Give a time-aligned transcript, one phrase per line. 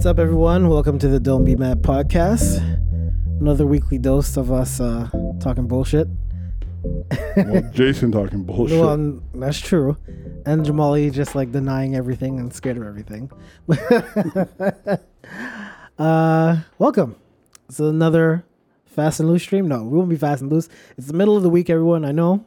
[0.00, 0.70] What's up, everyone?
[0.70, 2.56] Welcome to the Don't Be Mad podcast.
[3.38, 5.10] Another weekly dose of us uh,
[5.40, 6.08] talking bullshit.
[7.36, 8.80] well, Jason talking bullshit.
[8.80, 9.98] Well, that's true.
[10.46, 13.30] And Jamali just like denying everything and scared of everything.
[15.98, 17.16] uh, welcome.
[17.68, 18.46] It's another
[18.86, 19.68] fast and loose stream.
[19.68, 20.70] No, we won't be fast and loose.
[20.96, 22.06] It's the middle of the week, everyone.
[22.06, 22.46] I know.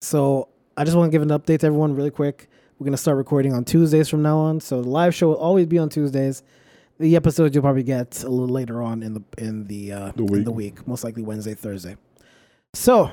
[0.00, 2.48] So I just want to give an update to everyone really quick.
[2.78, 4.60] We're gonna start recording on Tuesdays from now on.
[4.60, 6.42] So the live show will always be on Tuesdays.
[6.98, 10.24] The episodes you'll probably get a little later on in the in the uh, The
[10.24, 10.44] in week.
[10.44, 11.96] the week, most likely Wednesday, Thursday.
[12.74, 13.10] So,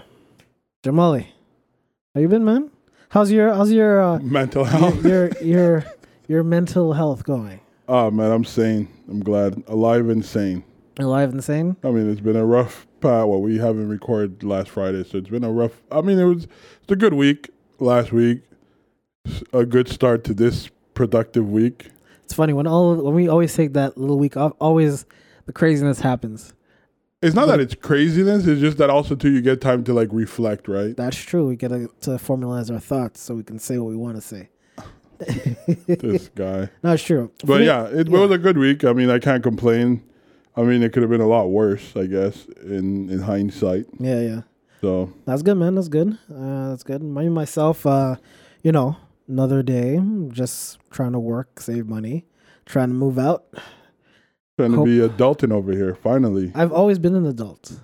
[0.83, 1.27] Jamali,
[2.13, 2.71] how you been, man?
[3.09, 5.05] How's your how's your uh, Mental your, health.
[5.05, 5.85] your your
[6.27, 7.59] your mental health going?
[7.87, 8.87] oh man, I'm sane.
[9.09, 9.63] I'm glad.
[9.67, 10.63] Alive and sane.
[10.99, 11.75] Alive and sane?
[11.83, 13.27] I mean, it's been a rough part.
[13.27, 15.81] Well, we haven't recorded last Friday, so it's been a rough.
[15.91, 16.43] I mean, it was
[16.81, 17.49] it's a good week
[17.79, 18.41] last week.
[19.53, 21.91] A good start to this productive week.
[22.25, 25.05] It's funny when all when we always take that little week off, always
[25.45, 26.53] the craziness happens.
[27.21, 28.45] It's not that it's craziness.
[28.45, 30.95] It's just that also too you get time to like reflect, right?
[30.97, 31.47] That's true.
[31.47, 34.21] We get to, to formalize our thoughts so we can say what we want to
[34.21, 34.49] say.
[35.87, 36.69] this guy.
[36.83, 37.31] No, it's true.
[37.45, 38.19] But me- yeah, it yeah.
[38.19, 38.83] was a good week.
[38.83, 40.03] I mean, I can't complain.
[40.57, 43.85] I mean, it could have been a lot worse, I guess, in in hindsight.
[43.99, 44.41] yeah, yeah.
[44.81, 45.75] So That's good, man.
[45.75, 46.17] That's good.
[46.29, 47.01] Uh, that's good.
[47.01, 48.17] Me myself, uh,
[48.63, 52.25] you know, another day, just trying to work, save money,
[52.65, 53.45] trying to move out.
[54.57, 55.95] trying Hope- to be adulting over here.
[55.95, 57.79] Finally, I've always been an adult.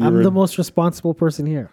[0.00, 1.70] I'm the most responsible person here.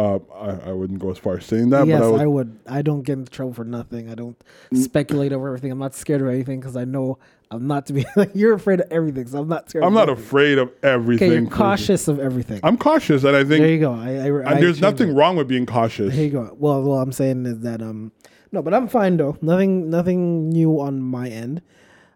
[0.00, 2.20] Uh, I, I wouldn't go as far as saying that, yes, but I would.
[2.20, 2.58] I would.
[2.66, 4.10] I don't get into trouble for nothing.
[4.10, 4.38] I don't
[4.72, 4.78] Mm.
[4.78, 5.70] speculate over everything.
[5.70, 7.18] I'm not scared of anything because I know
[7.50, 9.26] I'm not to be like you're afraid of everything.
[9.26, 9.84] So I'm not scared.
[9.84, 11.30] I'm not afraid of everything.
[11.32, 12.60] Okay, you're cautious of everything.
[12.62, 13.92] I'm cautious, and I think there you go.
[13.92, 15.12] I, I, there's nothing it.
[15.12, 16.14] wrong with being cautious.
[16.14, 16.56] There you go.
[16.58, 18.12] Well, well, I'm saying is that um,
[18.52, 19.36] no, but I'm fine though.
[19.42, 21.60] Nothing, nothing new on my end.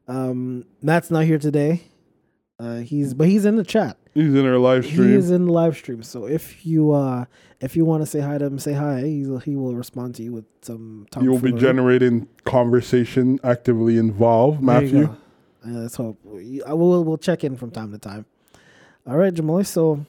[0.09, 1.83] Um, Matt's not here today.
[2.59, 3.99] Uh, he's but he's in the chat.
[4.15, 5.15] He's in our live He stream.
[5.17, 6.03] is in the live stream.
[6.05, 7.25] So if you uh,
[7.61, 9.01] if you want to say hi to him, say hi.
[9.03, 11.07] He'll, he will respond to you with some.
[11.21, 15.07] You will be generating conversation, actively involved, Matthew.
[15.67, 16.19] Uh, let's hope.
[16.67, 17.03] I will.
[17.05, 18.27] We'll check in from time to time.
[19.07, 19.65] All right, Jamal.
[19.65, 20.07] So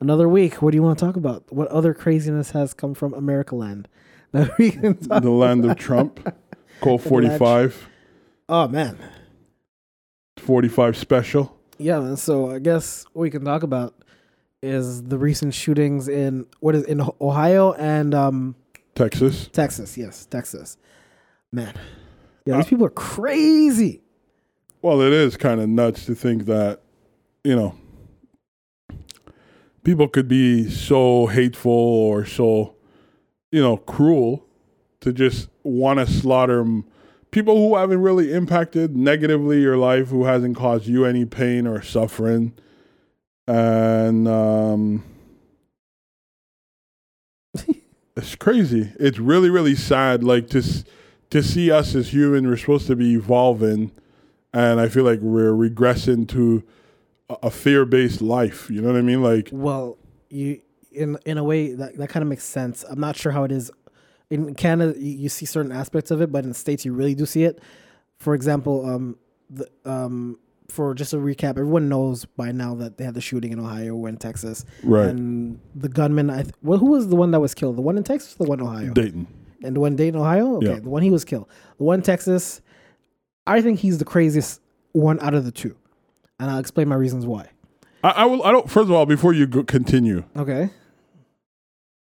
[0.00, 0.62] another week.
[0.62, 1.52] What do you want to talk about?
[1.52, 3.88] What other craziness has come from America land
[4.32, 5.22] that we can talk?
[5.22, 6.34] The land of Trump.
[6.80, 7.88] Call 45.
[8.48, 8.96] Oh man,
[10.38, 11.55] 45 special.
[11.78, 11.98] Yeah.
[12.00, 12.16] Man.
[12.16, 13.94] So I guess what we can talk about
[14.62, 18.54] is the recent shootings in what is in Ohio and um,
[18.94, 19.48] Texas.
[19.52, 19.96] Texas.
[19.96, 20.76] Yes, Texas.
[21.52, 21.72] Man,
[22.44, 24.02] yeah, these Uh, people are crazy.
[24.82, 26.80] Well, it is kind of nuts to think that,
[27.44, 27.74] you know,
[29.84, 32.74] people could be so hateful or so,
[33.52, 34.44] you know, cruel
[35.00, 36.84] to just want to slaughter m-
[37.36, 41.82] people who haven't really impacted negatively your life, who hasn't caused you any pain or
[41.82, 42.54] suffering.
[43.46, 45.04] And um,
[48.16, 48.90] it's crazy.
[48.98, 50.24] It's really, really sad.
[50.24, 50.62] Like to
[51.28, 53.92] to see us as human, we're supposed to be evolving
[54.54, 56.64] and I feel like we're regressing to
[57.28, 58.70] a, a fear-based life.
[58.70, 59.22] You know what I mean?
[59.22, 59.98] Like, Well,
[60.30, 62.82] you in in a way that that kind of makes sense.
[62.88, 63.70] I'm not sure how it is
[64.30, 64.94] in Canada.
[64.98, 67.44] You, you see certain aspects of it, but in the states you really do see
[67.44, 67.60] it.
[68.18, 69.16] For example, um,
[69.50, 70.38] the um,
[70.68, 73.94] for just a recap, everyone knows by now that they had the shooting in Ohio
[73.94, 76.30] or in Texas, right, and the gunman.
[76.30, 77.76] I th- well, who was the one that was killed?
[77.76, 79.26] The one in Texas, or the one in Ohio, Dayton.
[79.62, 80.56] and the one in Dayton, Ohio.
[80.56, 80.80] Okay, Yeah.
[80.80, 81.46] the one he was killed.
[81.78, 82.60] The one in Texas.
[83.46, 84.60] I think he's the craziest
[84.92, 85.76] one out of the two,
[86.40, 87.48] and I'll explain my reasons why.
[88.02, 88.42] I, I will.
[88.42, 88.68] I don't.
[88.68, 90.70] First of all, before you go, continue, Okay.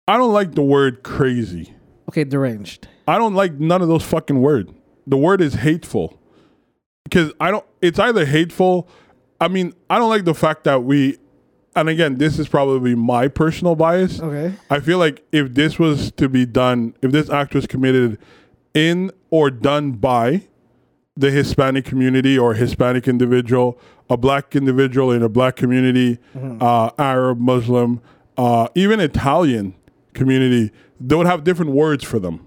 [0.08, 1.74] I don't like the word crazy.
[2.08, 2.88] Okay, deranged.
[3.06, 4.74] I don't like none of those fucking word.
[5.06, 6.18] The word is hateful
[7.04, 7.64] because I don't.
[7.82, 8.88] It's either hateful.
[9.40, 11.18] I mean, I don't like the fact that we.
[11.76, 14.20] And again, this is probably my personal bias.
[14.20, 14.54] Okay.
[14.68, 18.18] I feel like if this was to be done, if this act was committed
[18.74, 20.48] in or done by
[21.16, 23.78] the Hispanic community or Hispanic individual,
[24.10, 26.18] a black individual in a black community,
[26.60, 28.00] uh, Arab, Muslim,
[28.36, 29.74] uh, even Italian
[30.18, 30.70] community,
[31.00, 32.46] they would have different words for them.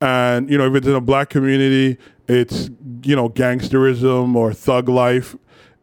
[0.00, 1.96] And you know, if it's in a black community,
[2.28, 2.68] it's
[3.02, 5.36] you know gangsterism or thug life.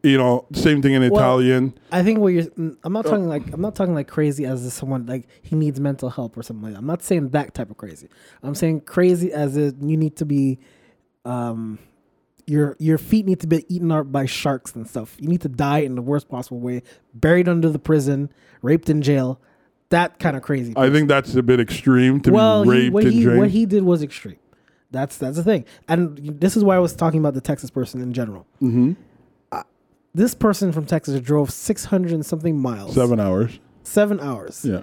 [0.03, 1.73] You know, same thing in Well, Italian.
[1.91, 2.43] I think what you're.
[2.43, 5.55] mm, I'm not talking like I'm not talking like crazy as if someone like he
[5.55, 6.79] needs mental help or something like that.
[6.79, 8.09] I'm not saying that type of crazy.
[8.43, 10.59] I'm saying crazy as if you need to be,
[11.23, 11.79] um,
[12.45, 15.15] your your feet need to be eaten up by sharks and stuff.
[15.19, 16.83] You need to die in the worst possible way,
[17.13, 18.29] buried under the prison,
[18.61, 19.39] raped in jail.
[19.93, 20.73] That kind of crazy.
[20.75, 23.39] I think that's a bit extreme to well, be he, what and he drained.
[23.39, 24.37] what he did was extreme.
[24.91, 28.01] That's that's the thing, and this is why I was talking about the Texas person
[28.01, 28.45] in general.
[28.61, 28.93] Mm-hmm.
[30.13, 33.59] this person from Texas drove six hundred and something miles, Seven hours.
[33.83, 34.81] seven hours, Yeah.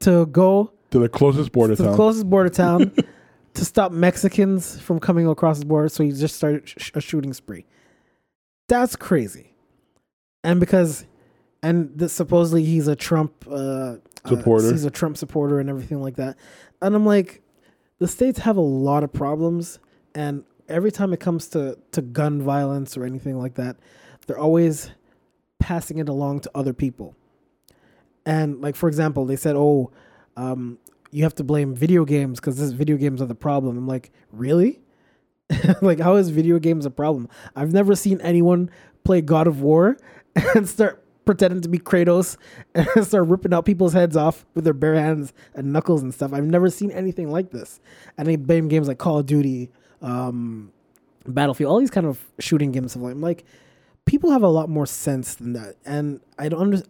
[0.00, 1.96] to go To the closest border to the town.
[1.96, 2.92] closest border town
[3.54, 5.88] to stop Mexicans from coming across the border.
[5.88, 7.64] So he just started sh- a shooting spree.
[8.68, 9.54] That's crazy.
[10.44, 11.04] And because,
[11.62, 13.96] and this, supposedly he's a Trump uh, uh,
[14.28, 14.70] Supporter.
[14.70, 16.36] he's a Trump supporter and everything like that.
[16.80, 17.42] And I'm like,
[17.98, 19.78] the states have a lot of problems,
[20.14, 23.76] and every time it comes to to gun violence or anything like that,
[24.26, 24.90] they're always
[25.58, 27.16] passing it along to other people.
[28.24, 29.90] And like for example, they said, "Oh,
[30.36, 30.78] um,
[31.10, 34.12] you have to blame video games because this video games are the problem." I'm like,
[34.30, 34.80] really?
[35.82, 37.28] like, how is video games a problem?
[37.56, 38.70] I've never seen anyone
[39.02, 39.96] play God of War
[40.54, 42.38] and start pretending to be Kratos
[42.74, 46.32] and start ripping out people's heads off with their bare hands and knuckles and stuff.
[46.32, 47.80] I've never seen anything like this.
[48.16, 49.70] And they blame games like Call of Duty,
[50.00, 50.72] um,
[51.26, 52.96] Battlefield, all these kind of shooting games.
[52.96, 53.44] Of like I'm like,
[54.06, 56.82] people have a lot more sense than that, and I don't under,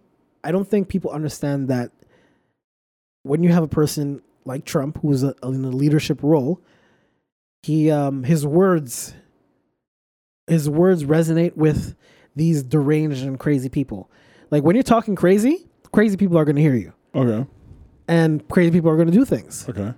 [0.45, 1.91] I don't think people understand that
[3.25, 6.61] when you have a person like Trump who is a, in a leadership role,
[7.65, 9.15] he um his words
[10.47, 11.97] his words resonate with
[12.37, 14.09] these deranged and crazy people.
[14.51, 17.47] Like when you're talking crazy, crazy people are going to hear you, Okay.
[18.07, 19.69] and crazy people are going to do things.
[19.69, 19.93] Okay.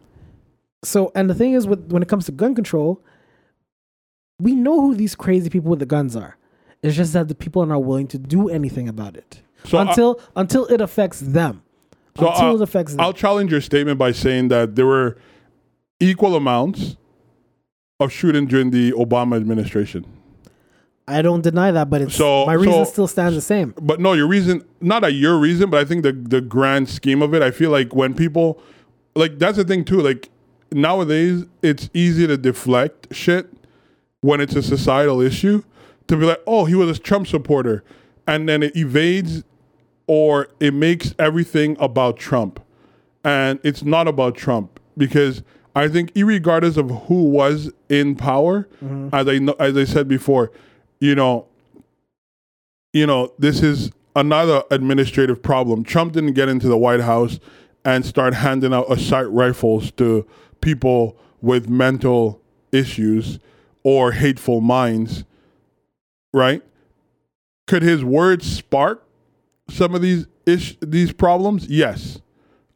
[0.84, 3.02] So, and the thing is, with when it comes to gun control,
[4.38, 6.36] we know who these crazy people with the guns are.
[6.82, 9.82] It's just that the people are not willing to do anything about it So I-
[9.88, 11.62] until until it affects them.
[12.18, 13.00] So until I'll- it affects them.
[13.00, 15.16] I'll challenge your statement by saying that there were
[16.00, 16.96] equal amounts
[18.00, 20.06] of shooting during the Obama administration.
[21.10, 23.74] I don't deny that, but it's So- my reason so- still stands the same.
[23.80, 27.22] But no, your reason, not at your reason, but I think the the grand scheme
[27.22, 28.60] of it, I feel like when people,
[29.14, 30.00] like that's the thing too.
[30.00, 30.30] Like
[30.72, 33.52] nowadays, it's easy to deflect shit
[34.20, 35.62] when it's a societal issue
[36.08, 37.82] to be like, oh, he was a Trump supporter,
[38.26, 39.44] and then it evades
[40.06, 42.60] or it makes everything about Trump,
[43.24, 45.42] and it's not about Trump because
[45.74, 49.08] I think, regardless of who was in power, mm-hmm.
[49.12, 50.50] as I know, as I said before,
[51.00, 51.46] you know,
[52.92, 55.84] you know, this is another administrative problem.
[55.84, 57.40] Trump didn't get into the White House
[57.84, 60.26] and start handing out assault rifles to
[60.60, 62.40] people with mental
[62.72, 63.38] issues
[63.82, 65.24] or hateful minds,
[66.32, 66.62] right?
[67.66, 69.06] Could his words spark
[69.68, 71.68] some of these ish these problems?
[71.68, 72.20] Yes.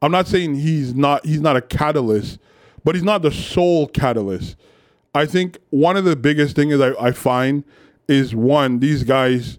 [0.01, 2.39] I'm not saying he's not he's not a catalyst,
[2.85, 4.57] but he's not the sole catalyst.
[5.15, 7.65] I think one of the biggest things I, I find
[8.09, 9.59] is one, these guys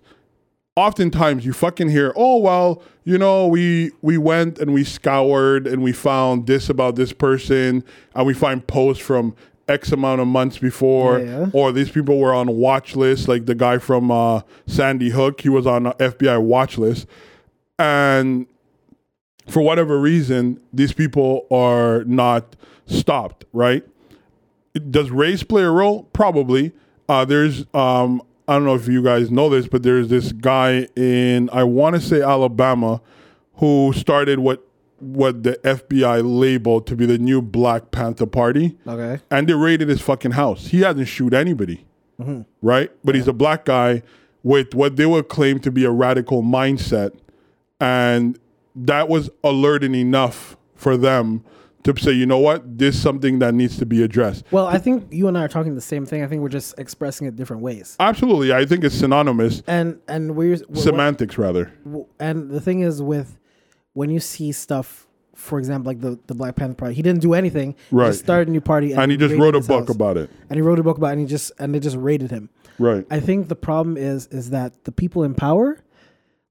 [0.78, 5.82] oftentimes you fucking hear, oh well, you know, we we went and we scoured and
[5.82, 7.84] we found this about this person
[8.14, 9.34] and we find posts from
[9.68, 11.48] X amount of months before, Yeah.
[11.54, 15.50] or these people were on watch list, like the guy from uh, Sandy Hook, he
[15.50, 17.08] was on FBI watch list,
[17.80, 18.46] and
[19.48, 22.56] for whatever reason, these people are not
[22.86, 23.84] stopped, right?
[24.90, 26.04] Does race play a role?
[26.14, 26.74] Probably.
[27.08, 30.88] Uh, there's, um, I don't know if you guys know this, but there's this guy
[30.96, 33.02] in, I want to say Alabama,
[33.56, 34.62] who started what
[35.00, 39.22] what the FBI labeled to be the new Black Panther Party, Okay.
[39.30, 40.68] and they raided his fucking house.
[40.68, 41.86] He hasn't shoot anybody,
[42.20, 42.42] mm-hmm.
[42.62, 42.90] right?
[43.04, 44.04] But he's a black guy
[44.42, 47.12] with what they would claim to be a radical mindset,
[47.80, 48.40] and
[48.74, 51.44] that was alerting enough for them
[51.86, 54.44] to say, you know what, this is something that needs to be addressed.
[54.52, 56.24] Well, I think you and I are talking the same thing.
[56.24, 57.96] I think we're just expressing it different ways.
[58.00, 61.72] Absolutely, I think it's synonymous, And and we're, we're semantics rather.
[62.20, 63.38] and the thing is with
[63.94, 67.34] when you see stuff, for example, like the, the Black Panther Party, he didn't do
[67.34, 67.76] anything.
[67.90, 68.08] He Right.
[68.08, 69.96] just started a new party, And he just wrote a book house.
[69.96, 70.30] about it.
[70.50, 72.50] And he wrote a book about, it and he just and they just raided him.
[72.78, 73.06] Right.
[73.10, 75.78] I think the problem is is that the people in power,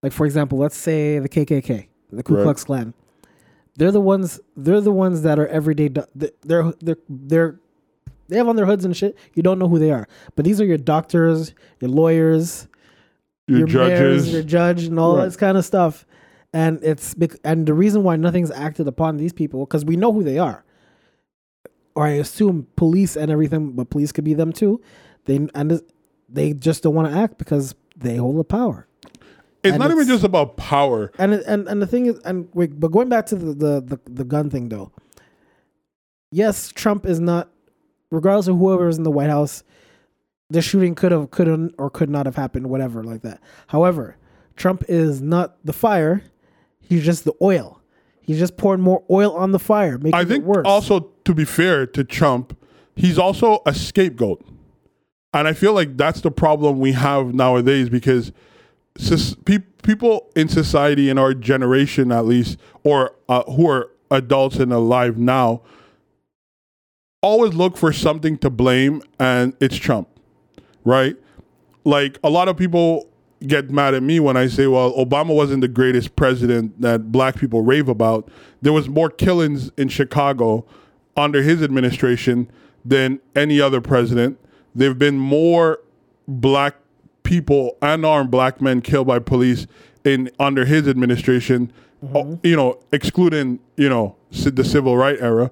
[0.03, 2.43] like for example, let's say the KKK, the Ku Right.
[2.45, 2.95] Klux Klan,
[3.76, 5.88] they're the ones they're the ones that are everyday.
[5.88, 6.04] do-
[6.43, 7.61] They're they're they're
[8.28, 9.16] they have on their hoods and shit.
[9.35, 12.69] You don't know who they are, but these are your doctors, your lawyers,
[13.47, 14.33] Your, mayors, judges.
[14.33, 15.26] your judge, and all Right.
[15.26, 16.07] this kind of stuff.
[16.52, 17.14] And it's
[17.45, 20.64] and the reason why nothing's acted upon these people because we know who they are,
[21.95, 24.81] or I assume police and everything, but police could be them too.
[25.26, 25.81] They and
[26.28, 28.87] they just don't want to act because they hold the power.
[29.64, 31.11] It's and not even just about power.
[31.18, 34.00] And and and the thing is, and wait, but going back to the the the,
[34.11, 34.92] the gun thing though.
[36.30, 37.49] Yes, Trump is not,
[38.11, 39.62] regardless of whoever is in the White House,
[40.50, 43.40] the shooting could have could have or could not have happened, whatever like that.
[43.68, 44.16] However,
[44.56, 46.23] Trump is not the fire;
[46.80, 47.80] he's just the oil.
[48.21, 50.66] He's just pouring more oil on the fire, making I think it worse.
[50.66, 52.59] also to be fair to Trump,
[52.97, 54.44] he's also a scapegoat.
[55.33, 58.33] And I feel like that's the problem we have nowadays because
[59.83, 65.19] people in society, in our generation at least, or uh, who are adults and alive
[65.19, 65.63] now,
[67.23, 70.09] always look for something to blame, and it's Trump,
[70.85, 71.17] right?
[71.85, 73.09] Like a lot of people
[73.47, 77.37] get mad at me when I say, well, Obama wasn't the greatest president that black
[77.37, 78.29] people rave about.
[78.63, 80.67] There was more killings in Chicago
[81.17, 82.51] under his administration
[82.85, 84.39] than any other president.
[84.75, 85.81] There've been more
[86.27, 86.77] black
[87.25, 89.66] people, and unarmed black men killed by police
[90.04, 91.73] in under his administration,
[92.14, 95.50] uh, you know, excluding, you know, the civil right era.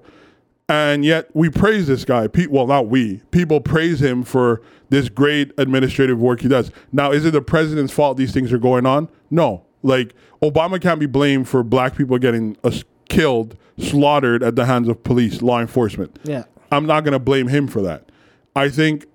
[0.69, 2.27] And yet we praise this guy.
[2.27, 3.17] Pe- well, not we.
[3.31, 6.71] People praise him for this great administrative work he does.
[6.91, 9.09] Now, is it the president's fault these things are going on?
[9.29, 9.65] No.
[9.81, 12.71] Like Obama can't be blamed for black people getting uh,
[13.09, 16.17] killed, slaughtered at the hands of police, law enforcement.
[16.23, 16.45] Yeah.
[16.71, 18.09] I'm not going to blame him for that.
[18.55, 19.05] I think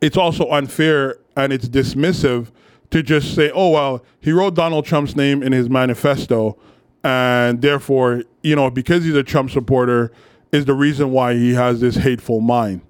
[0.00, 2.48] it's also unfair and it's dismissive
[2.90, 6.58] to just say, oh, well, he wrote Donald Trump's name in his manifesto,
[7.04, 10.12] and therefore, you know, because he's a Trump supporter,
[10.52, 12.80] is the reason why he has this hateful mind.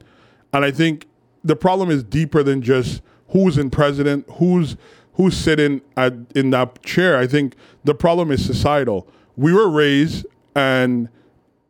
[0.52, 1.06] And I think
[1.44, 4.76] the problem is deeper than just who's in president, who's
[5.14, 7.18] who's sitting at in that chair.
[7.18, 7.54] I think
[7.84, 9.06] the problem is societal.
[9.36, 11.08] We were raised and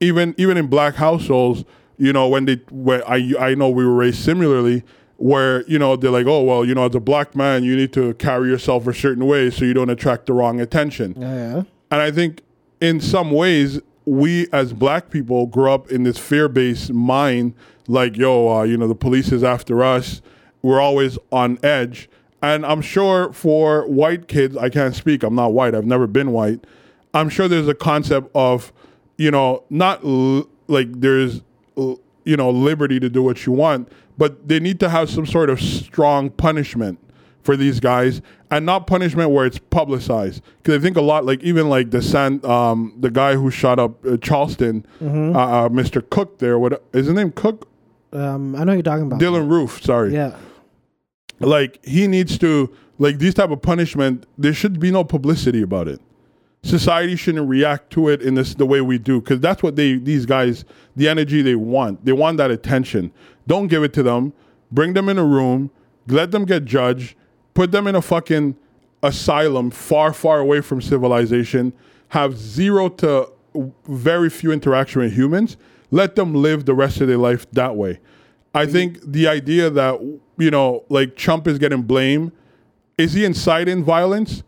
[0.01, 1.65] even even in black households,
[1.99, 4.85] you know, when they when I I know we were raised similarly,
[5.21, 7.93] where you know they're like, oh well, you know, as a black man, you need
[7.93, 11.15] to carry yourself a certain way so you don't attract the wrong attention.
[11.17, 11.35] Yeah.
[11.35, 11.63] yeah.
[11.91, 12.43] And I think
[12.81, 17.55] in some ways, we as black people grow up in this fear based mind
[17.87, 20.23] like, yo, uh, you know, the police is after us.
[20.63, 22.09] We're always on edge.
[22.43, 26.33] And I'm sure for white kids, I can't speak, I'm not white, I've never been
[26.33, 26.65] white.
[27.13, 28.73] I'm sure there's a concept of,
[29.19, 31.43] you know, not l- like there's,
[31.77, 35.27] l- you know, liberty to do what you want, but they need to have some
[35.27, 36.99] sort of strong punishment
[37.43, 40.43] for these guys and not punishment where it's publicized.
[40.59, 43.79] Because i think a lot like even like the san um the guy who shot
[43.79, 47.67] up uh, charleston uh, uh, mr cook there what is his name cook?
[48.13, 49.21] Um, I know you're talking about.
[49.21, 50.13] dylann roof sorry.
[50.13, 50.37] Yeah.
[51.39, 55.89] like he needs to like these type of punishment there should be no publicity about
[55.89, 56.01] it
[56.63, 59.97] society shouldn't react to it in this the way we do because that's what they
[59.97, 60.65] these guys
[60.97, 62.05] the energy they want.
[62.05, 63.13] They want that attention.
[63.47, 64.33] Don't give it to them.
[64.71, 65.71] Bring them in a room.
[66.07, 67.17] Let them get judged.
[67.55, 68.57] Put them in a fucking
[69.03, 71.73] asylum far far away from civilization.
[72.09, 73.31] Have zero to
[73.87, 75.57] very few interaction with humans.
[75.91, 78.01] Let them live the rest of their life that way.
[78.55, 78.73] I mm-hmm.
[78.73, 80.01] think the idea that
[80.37, 82.33] you know like trump is getting blamed
[82.99, 84.43] is he inciting violence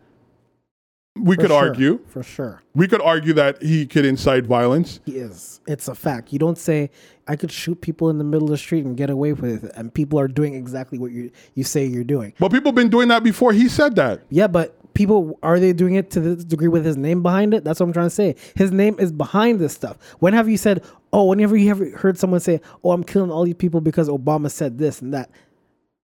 [1.16, 1.58] we For could sure.
[1.58, 2.62] argue For sure.
[2.74, 5.60] we could argue that he could incite violence He is.
[5.66, 6.32] It's a fact.
[6.32, 6.90] You don't say
[7.28, 9.72] I could shoot people in the middle of the street and get away with it,
[9.76, 12.32] and people are doing exactly what you you say you're doing.
[12.38, 15.72] but people have been doing that before he said that Yeah, but people are they
[15.72, 17.62] doing it to this degree with his name behind it?
[17.64, 18.34] That's what I'm trying to say.
[18.56, 19.96] His name is behind this stuff.
[20.18, 21.24] When have you said, "Oh"?
[21.26, 24.78] Whenever you ever heard someone say, "Oh, I'm killing all these people because Obama said
[24.78, 25.30] this and that,"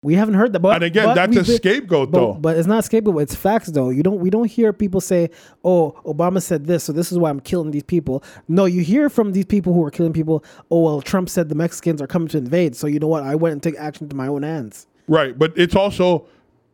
[0.05, 0.59] we haven't heard that.
[0.59, 2.33] But And again, but that's a scapegoat, but, though.
[2.33, 3.23] But it's not scapegoat.
[3.23, 3.89] It's facts, though.
[3.89, 4.19] You don't.
[4.19, 5.31] We don't hear people say,
[5.63, 9.09] "Oh, Obama said this, so this is why I'm killing these people." No, you hear
[9.09, 10.45] from these people who are killing people.
[10.69, 13.23] Oh well, Trump said the Mexicans are coming to invade, so you know what?
[13.23, 14.85] I went and took action to my own hands.
[15.07, 16.27] Right, but it's also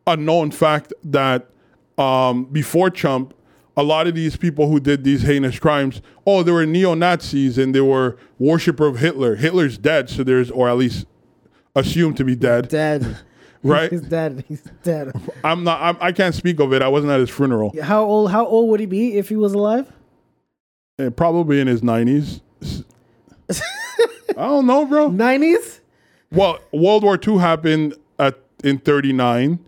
[0.06, 1.48] a known fact that
[1.96, 3.32] um, before Trump,
[3.78, 7.56] a lot of these people who did these heinous crimes, oh, they were neo Nazis
[7.56, 9.36] and they were worshipper of Hitler.
[9.36, 11.06] Hitler's dead, so there's, or at least
[11.74, 12.68] assumed to be dead.
[12.68, 13.18] Dead.
[13.64, 13.92] Right.
[13.92, 14.44] He's dead.
[14.48, 15.12] He's dead.
[15.44, 15.80] I'm not.
[15.80, 16.82] I'm, I can't speak of it.
[16.82, 17.72] I wasn't at his funeral.
[17.80, 18.32] How old?
[18.32, 19.86] How old would he be if he was alive?
[20.98, 22.40] Eh, Probably in his 90s.
[23.52, 25.10] I don't know, bro.
[25.10, 25.80] Nineties.
[26.32, 29.60] Well, World War II happened at in 39,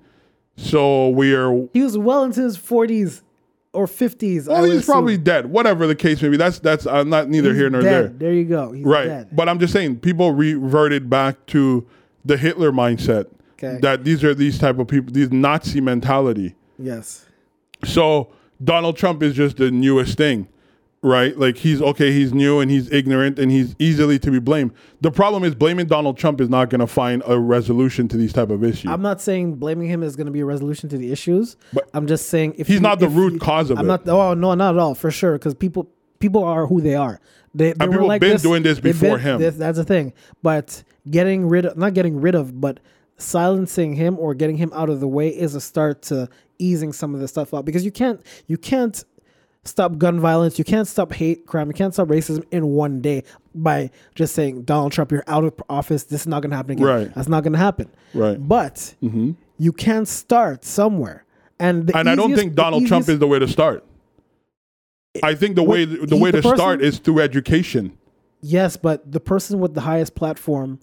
[0.56, 3.22] so we are He was well into his forties
[3.74, 4.46] or fifties.
[4.48, 5.46] Well, he's probably dead.
[5.46, 6.36] Whatever the case may be.
[6.36, 8.08] That's that's I'm not neither here nor there.
[8.08, 8.72] There you go.
[8.72, 9.06] He's Right.
[9.06, 9.28] dead.
[9.32, 11.86] But I'm just saying people reverted back to
[12.24, 13.26] the Hitler mindset.
[13.54, 13.78] Okay.
[13.82, 16.54] That these are these type of people, these Nazi mentality.
[16.78, 17.26] yes.
[17.84, 18.28] So
[18.62, 20.48] Donald Trump is just the newest thing.
[21.04, 21.38] Right?
[21.38, 24.72] Like he's okay, he's new and he's ignorant and he's easily to be blamed.
[25.02, 28.48] The problem is blaming Donald Trump is not gonna find a resolution to these type
[28.48, 28.90] of issues.
[28.90, 31.58] I'm not saying blaming him is going to be a resolution to the issues.
[31.74, 34.06] But I'm just saying if he's you- not the root you- cause of I'm it.
[34.06, 34.08] not.
[34.08, 35.32] Oh no, not at all for sure.
[35.34, 37.20] Because people people are who they are.
[37.54, 39.40] They, they people like been this, doing this before been- him.
[39.40, 40.14] this- that's the thing.
[40.42, 42.80] But getting rid of not getting rid of, but
[43.18, 47.14] silencing him or getting him out of the way is a start to easing some
[47.14, 49.04] of the stuff out because you can't you can't
[49.64, 50.58] stop gun violence.
[50.58, 51.68] You can't stop hate crime.
[51.68, 55.54] You can't stop racism in one day by just saying Donald Trump, you're out of
[55.68, 56.04] office.
[56.04, 56.86] This is not going to happen again.
[56.86, 57.14] Right.
[57.14, 57.90] That's not going to happen.
[58.12, 58.36] Right.
[58.36, 59.32] But mm-hmm.
[59.58, 61.24] you can start somewhere.
[61.58, 63.84] And the and I don't think Donald Trump is the way to start.
[65.22, 67.96] I think the way the way the to person- start is through education.
[68.40, 70.78] Yes, but the person with the highest platform,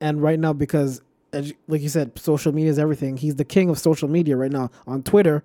[0.00, 1.02] and right now because,
[1.32, 3.16] like you said, social media is everything.
[3.16, 5.44] He's the king of social media right now on Twitter.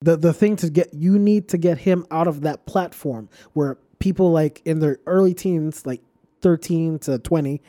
[0.00, 3.78] The the thing to get you need to get him out of that platform where
[3.98, 6.02] people like in their early teens, like
[6.40, 7.62] thirteen to twenty,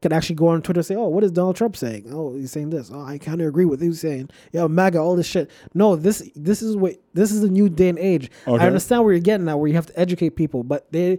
[0.00, 2.06] can actually go on Twitter and say, "Oh, what is Donald Trump saying?
[2.10, 2.90] Oh, he's saying this.
[2.92, 4.30] Oh, I kind of agree with what he's saying.
[4.52, 5.50] Yeah, MAGA, all this shit.
[5.74, 8.30] No, this this is what this is the new day and age.
[8.46, 8.62] Okay.
[8.62, 11.18] I understand where you're getting at, where you have to educate people, but they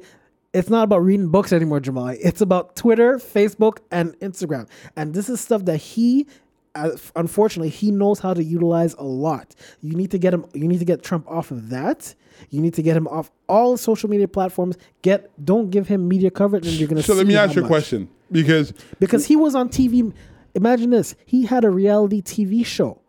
[0.53, 2.10] it's not about reading books anymore, Jamal.
[2.10, 4.70] It's about Twitter, Facebook, and Instagram.
[4.96, 6.27] And this is stuff that he,
[6.75, 9.53] Uh, unfortunately, he knows how to utilize a lot.
[9.82, 10.46] You need to get him.
[10.53, 12.15] You need to get Trump off of that.
[12.50, 14.75] You need to get him off all social media platforms.
[15.03, 17.03] Get don't give him media coverage, and you're gonna.
[17.03, 20.12] So let me ask you a question because Because he was on TV.
[20.56, 23.01] Imagine this: he had a reality TV show,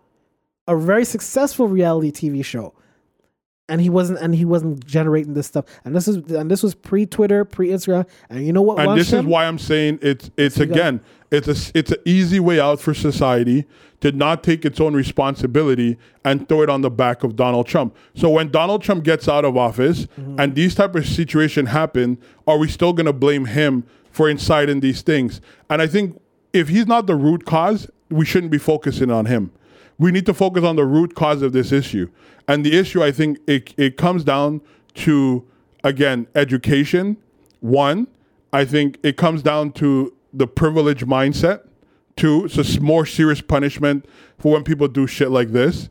[0.68, 2.74] a very successful reality TV show
[3.68, 6.74] and he wasn't and he wasn't generating this stuff and this is and this was
[6.74, 11.00] pre-twitter pre-instagram and you know what and this is why I'm saying it's it's again
[11.30, 13.64] it's a it's an easy way out for society
[14.00, 17.96] to not take its own responsibility and throw it on the back of Donald Trump.
[18.14, 20.38] So when Donald Trump gets out of office Mm-hmm.
[20.38, 24.80] and these type of situation happen, are we still going to blame him for inciting
[24.80, 25.40] these things?
[25.70, 26.20] And I think
[26.52, 29.50] if he's not the root cause, we shouldn't be focusing on him.
[29.98, 32.10] We need to focus on the root cause of this issue.
[32.48, 34.60] And the issue, I think, it, it comes down
[34.94, 35.44] to,
[35.82, 37.16] again, education.
[37.60, 38.08] One,
[38.52, 41.66] I think it comes down to the privilege mindset.
[42.16, 44.06] Two, it's a more serious punishment
[44.38, 45.88] for when people do shit like this.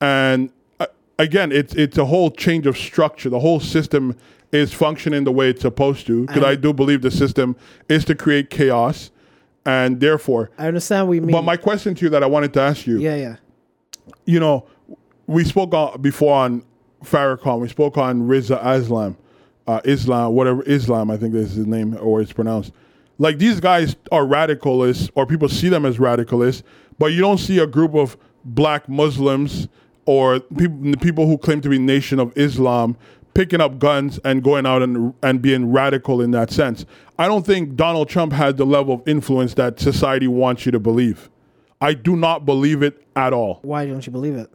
[0.00, 0.86] And uh,
[1.18, 3.28] again, it's it's a whole change of structure.
[3.28, 4.16] The whole system
[4.52, 6.26] is functioning the way it's supposed to.
[6.26, 7.56] Because I do believe the system
[7.88, 9.10] is to create chaos,
[9.64, 10.50] and therefore.
[10.58, 12.86] i understand what you mean But my question to you that I wanted to ask
[12.86, 13.36] you, yeah yeah
[14.24, 14.66] you know,
[15.26, 16.64] we spoke on, before on
[17.04, 17.60] Farrakhan.
[17.60, 19.16] We spoke on Riza Islam,
[19.66, 22.72] uh, Islam, whatever Islam I think is his name or it's pronounced.
[23.18, 26.62] Like these guys are radicalists, or people see them as radicalists,
[26.98, 29.68] but you don't see a group of black Muslims
[30.06, 32.96] or people people who claim to be Nation of Islam
[33.40, 36.84] picking up guns and going out and and being radical in that sense.
[37.18, 40.78] I don't think Donald Trump has the level of influence that society wants you to
[40.78, 41.30] believe.
[41.80, 44.50] I do not believe it at all why don't you believe it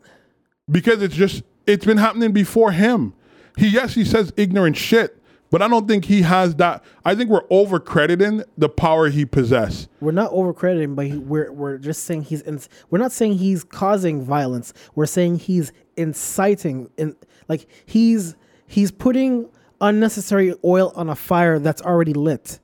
[0.70, 3.16] because it's just it's been happening before him.
[3.58, 5.20] He yes, he says ignorant shit,
[5.50, 6.84] but I don't think he has that.
[7.04, 9.88] I think we're over crediting the power he possesses.
[10.00, 12.60] we're not overcrediting but he, we're we're just saying he's in,
[12.92, 17.16] we're not saying he's causing violence we're saying he's inciting in
[17.48, 18.36] like he's
[18.68, 19.48] he's putting
[19.82, 22.60] unnecessary oil on a fire that's already lit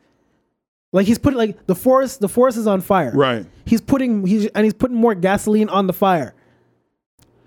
[0.93, 3.45] like he's putting like the forest the forest is on fire Right.
[3.65, 6.33] he's putting he's and he's putting more gasoline on the fire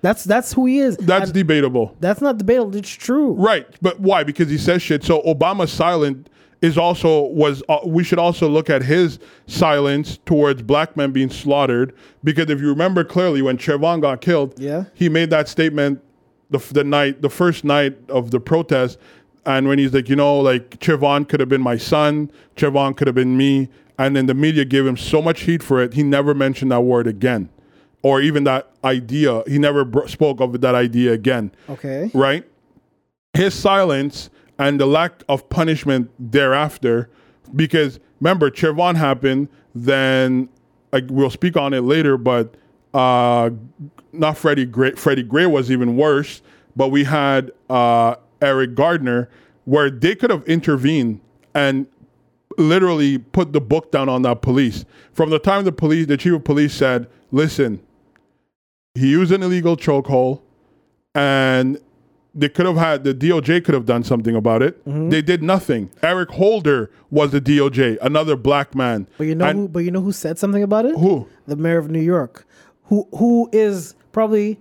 [0.03, 1.97] that's that's who he is That's And debatable.
[1.99, 4.23] that's not debatable it's true Right, but why?
[4.23, 5.03] Because he says shit.
[5.03, 6.29] So Obama's silent
[6.61, 7.63] is also was.
[7.69, 11.95] Uh, we should also look at his silence towards black men being slaughtered.
[12.23, 14.85] Because if you remember clearly, when Trayvon got killed, Yeah.
[14.95, 16.01] he made that statement
[16.51, 18.99] the the night, the first night of the protest,
[19.47, 23.07] and when he's like, you know, like Trayvon could have been my son, Trayvon could
[23.07, 26.03] have been me, and then the media gave him so much heat for it, he
[26.03, 27.49] never mentioned that word again,
[28.03, 29.43] or even that idea.
[29.47, 32.45] He never br- spoke of that idea again okay right?
[33.35, 37.11] His silence and the lack of punishment thereafter,
[37.57, 40.49] because remember, Trayvon happened, then
[40.93, 42.55] like, we'll speak on it later, but
[42.95, 43.51] uh,
[44.15, 44.93] not Freddie Gray.
[44.93, 46.43] Freddie Gray was even worse,
[46.77, 49.29] but we had uh, Eric Gardner,
[49.65, 51.21] where they could have intervened
[51.55, 51.87] and
[52.59, 54.85] literally put the book down on that police.
[55.13, 57.81] From the time the police, the chief of police said, "Listen,
[58.95, 60.41] he used an illegal chokehold,
[61.15, 61.79] and
[62.35, 64.85] they could have had the DOJ could have done something about it.
[64.85, 65.11] Mm-hmm.
[65.11, 65.91] They did nothing.
[66.03, 69.07] Eric Holder was the DOJ, another black man.
[69.19, 70.97] But you know, And who, but you know who said something about it?
[70.97, 71.29] who?
[71.47, 72.47] The mayor of New York,
[72.85, 74.59] who who is probably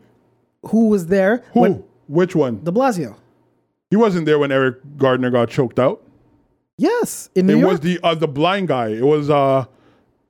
[0.66, 1.60] who was there Who?
[1.62, 2.62] when Which one?
[2.64, 3.16] De Blasio.
[3.90, 6.02] He wasn't there when Eric Gardner got choked out.
[6.78, 7.72] Yes, in New it York.
[7.72, 8.88] was the uh, the blind guy.
[8.88, 9.66] It was uh,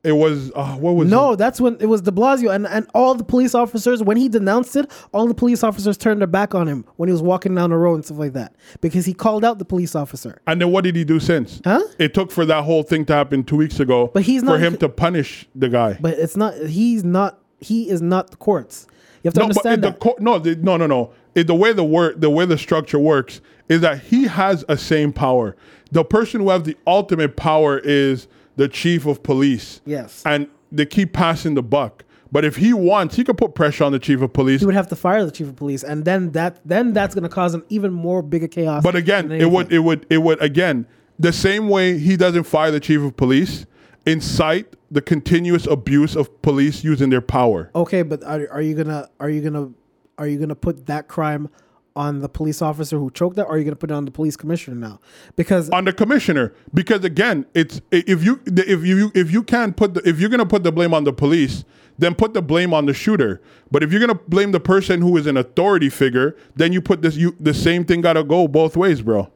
[0.03, 3.15] it was uh, what was no, that's when it was De Blasio, and and all
[3.15, 6.67] the police officers when he denounced it, all the police officers turned their back on
[6.67, 9.45] him when he was walking down the road and stuff like that because he called
[9.45, 10.41] out the police officer.
[10.45, 11.61] And then what did he do since?
[11.63, 11.81] Huh?
[11.97, 14.11] It took for that whole thing to happen two weeks ago.
[14.13, 15.97] But he's not for him to punish the guy.
[16.01, 16.53] But it's not.
[16.57, 17.39] He's not.
[17.61, 18.87] He is not the courts.
[19.23, 19.99] You have to no, understand the that.
[19.99, 21.11] court, no, the, no, no, no.
[21.33, 24.77] it, the way the work, the way the structure works is that he has a
[24.77, 25.55] same power.
[25.91, 29.81] The person who has the ultimate power is the chief of police.
[29.85, 30.21] Yes.
[30.25, 32.03] and they keep passing the buck.
[32.31, 34.59] But if he wants, he could put pressure on the chief of police.
[34.59, 37.23] he would have to fire the chief of police, and then that then that's going
[37.23, 38.81] to cause him even more bigger chaos.
[38.83, 40.87] But again, it would it would it would again
[41.19, 43.67] the same way he doesn't fire the chief of police,
[44.05, 47.71] incite the continuous abuse of police using their power.
[47.75, 49.71] Okay, but are, are you gonna are you gonna
[50.17, 51.49] are you gonna put that crime
[51.95, 54.11] on the police officer who choked that, or are you gonna put it on the
[54.11, 54.99] police commissioner now?
[55.35, 59.93] Because on the commissioner because again it's if you if you if you can't put
[59.93, 61.63] the if you're to put the blame on the police
[61.97, 65.15] then put the blame on the shooter but if you're to blame the person who
[65.15, 68.47] is an authority figure then you put this you the same thing got to go
[68.47, 69.31] both ways bro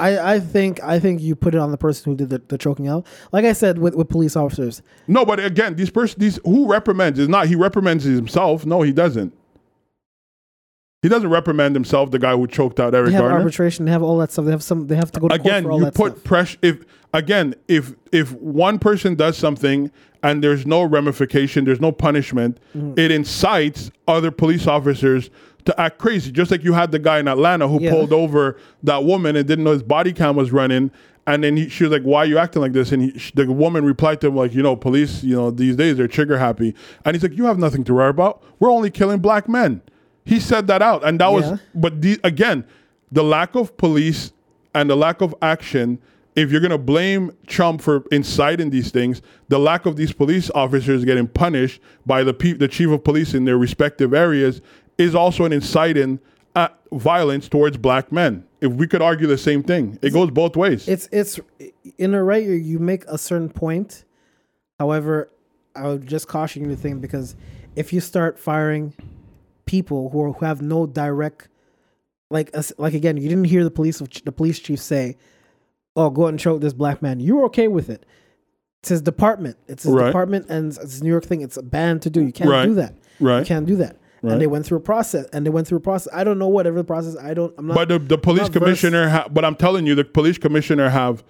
[0.00, 2.58] I, I think I think you put it on the person who did the, the
[2.58, 3.06] choking out.
[3.32, 7.18] Like I said with, with police officers, no but again these person these who reprimands
[7.18, 9.34] is not he reprimands himself no he doesn't
[11.02, 13.90] he doesn't reprimand himself the guy who choked out Eric they have Garner arbitration, they
[13.90, 14.44] have all that stuff.
[14.44, 14.86] They have some.
[14.86, 16.84] They have to go to again court for all you put pressure if
[17.14, 19.90] again if if one person does something
[20.22, 22.98] and there's no ramification there's no punishment Mm-hmm.
[22.98, 25.30] it incites other police officers
[25.64, 27.90] to act crazy just like you had the guy in atlanta who Yeah.
[27.90, 30.90] pulled over that woman and didn't know his body cam was running
[31.26, 33.50] and then he, she was like why are you acting like this and he, the
[33.52, 36.74] woman replied to him like you know police you know these days they're trigger happy
[37.04, 39.80] and he's like you have nothing to worry about we're only killing black men
[40.24, 41.50] he said that out and that Yeah.
[41.50, 42.64] was but the, again,
[43.12, 44.32] the lack of police
[44.74, 45.98] and the lack of action.
[46.36, 51.04] If you're gonna blame Trump for inciting these things, the lack of these police officers
[51.04, 54.60] getting punished by the pe- the chief of police in their respective areas
[55.00, 56.20] is also an inciting
[56.54, 58.44] uh, violence towards black men.
[58.60, 60.86] If we could argue the same thing, it goes both ways.
[60.86, 61.40] It's it's
[61.98, 62.44] in a right.
[62.44, 64.04] You you make a certain point.
[64.78, 65.30] However,
[65.74, 67.36] I would just caution you to think because
[67.76, 68.92] if you start firing
[69.66, 71.48] people who are, who have no direct,
[72.30, 75.16] like like again, you didn't hear the police the police chief say,
[75.96, 78.04] "Oh, go out and choke this black man." You're okay with it.
[78.82, 79.56] It's his department.
[79.68, 80.06] It's his Right.
[80.06, 81.40] department, and it's a New York thing.
[81.42, 82.22] It's a ban to do.
[82.22, 82.66] You can't Right.
[82.66, 82.94] do that.
[83.20, 83.40] Right.
[83.40, 83.96] You can't do that.
[84.22, 84.32] Right.
[84.32, 85.26] And they went through a process.
[85.32, 86.12] And they went through a process.
[86.12, 87.16] I don't know whatever the process.
[87.16, 87.54] I don't.
[87.58, 87.74] I'm not.
[87.74, 91.24] But the, the police commissioner, ha- but I'm telling you, the police commissioner have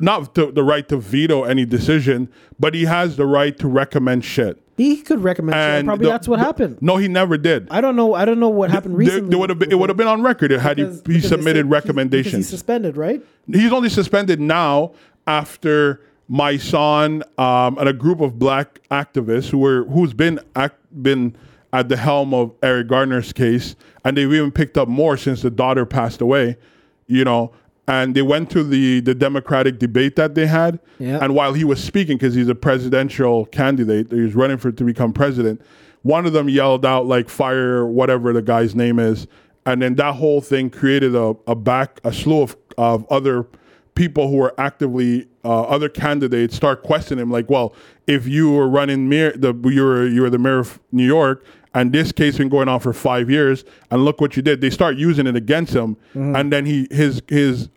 [0.00, 4.24] not the, the right to veto any decision, but he has the right to recommend
[4.24, 4.60] shit.
[4.76, 5.54] he could recommend.
[5.54, 6.78] shit, And probably the- that's what the- happened.
[6.80, 7.68] No, he never did.
[7.70, 8.14] I don't know.
[8.14, 9.28] I don't know what happened recently.
[9.30, 11.28] there would have been, it would have been on record had he, Because- he because
[11.28, 12.34] submitted said he's- because recommendations.
[12.34, 13.22] He's suspended, right?
[13.46, 14.92] He's only suspended now
[15.28, 20.76] after my son um, and a group of black activists who were who's been act,
[21.02, 21.36] been
[21.72, 25.50] at the helm of Eric Gardner's case, and they've even picked up more since the
[25.50, 26.56] daughter passed away.
[27.06, 27.52] You know,
[27.88, 31.18] and they went to the the Democratic debate that they had, Yeah.
[31.22, 34.84] and while he was speaking, because he's a presidential candidate, he was running for to
[34.84, 35.60] become president.
[36.02, 39.26] One of them yelled out like "fire" whatever the guy's name is,
[39.66, 43.46] and then that whole thing created a, a back a slew of, of other
[43.94, 47.74] people who were actively uh, other candidates start questioning him like well
[48.06, 51.44] if you were running mayor the you were you were the mayor of New York
[51.74, 54.70] and this case been going on for five years and look what you did they
[54.70, 56.34] start using it against him mm-hmm.
[56.36, 57.68] and then he his his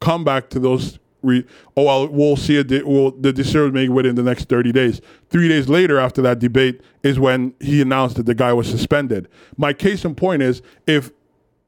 [0.00, 1.44] comeback to those re,
[1.76, 2.86] oh well we'll see it.
[2.86, 6.80] we'll, the decision made within the next 30 days three days later after that debate
[7.02, 11.10] is when he announced that the guy was suspended my case in point is if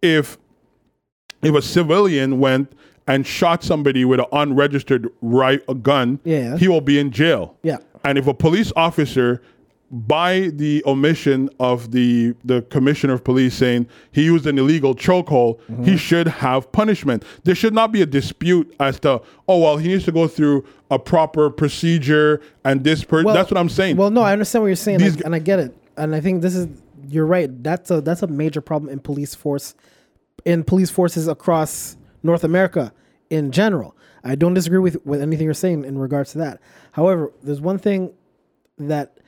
[0.03, 0.39] if
[1.43, 2.73] if a civilian went
[3.07, 6.57] and shot somebody with an unregistered right a gun, Yeah.
[6.57, 7.57] he will be in jail.
[7.63, 7.79] Yeah.
[8.05, 9.43] And if a police officer,
[9.91, 15.59] by the omission of the the commissioner of police saying he used an illegal chokehold,
[15.63, 15.85] Mm-hmm.
[15.85, 17.25] he should have punishment.
[17.45, 20.65] There should not be a dispute as to oh well he needs to go through
[20.93, 23.97] a proper procedure and this per Well- that's what I'm saying.
[23.97, 26.21] Well, no, I understand what you're saying, These and, and I get it, and I
[26.21, 26.69] think this is
[27.09, 27.51] you're right.
[27.65, 29.75] That's a that's a major problem in police force,
[30.45, 32.93] in police forces across North America
[33.31, 33.97] in general.
[34.23, 36.61] I don't disagree with with anything you're saying in regards to that.
[36.93, 38.13] However, there's one thing
[38.79, 39.19] that,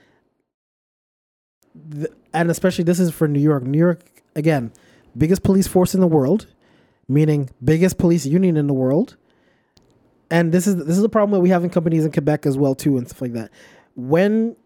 [1.92, 3.62] th- and especially this is for New York.
[3.62, 4.00] New York
[4.34, 4.72] again,
[5.16, 6.46] biggest police force in the world,
[7.08, 9.16] meaning biggest police union in the world
[10.32, 12.56] and this is this is a problem that we have in companies in Quebec as
[12.56, 13.50] well too and stuff like that.
[13.94, 14.56] When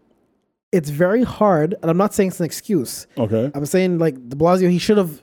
[0.71, 3.05] it's very hard, and I'm not saying it's an excuse.
[3.17, 3.51] okay.
[3.53, 5.21] I'm saying like De Blasio, he should have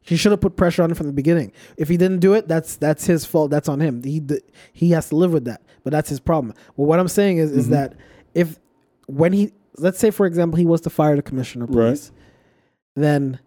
[0.00, 1.52] he should have put pressure on it from the beginning.
[1.76, 3.50] If he didn't do it, that's that's his fault.
[3.50, 4.02] That's on him.
[4.02, 4.22] He
[4.72, 5.60] he has to live with that.
[5.84, 6.54] But that's his problem.
[6.76, 7.74] Well, what I'm saying is is mm-hmm.
[7.74, 7.94] that
[8.34, 8.58] if
[9.06, 12.10] when he let's say for example he was to fire the commissioner of Right.
[12.94, 13.38] then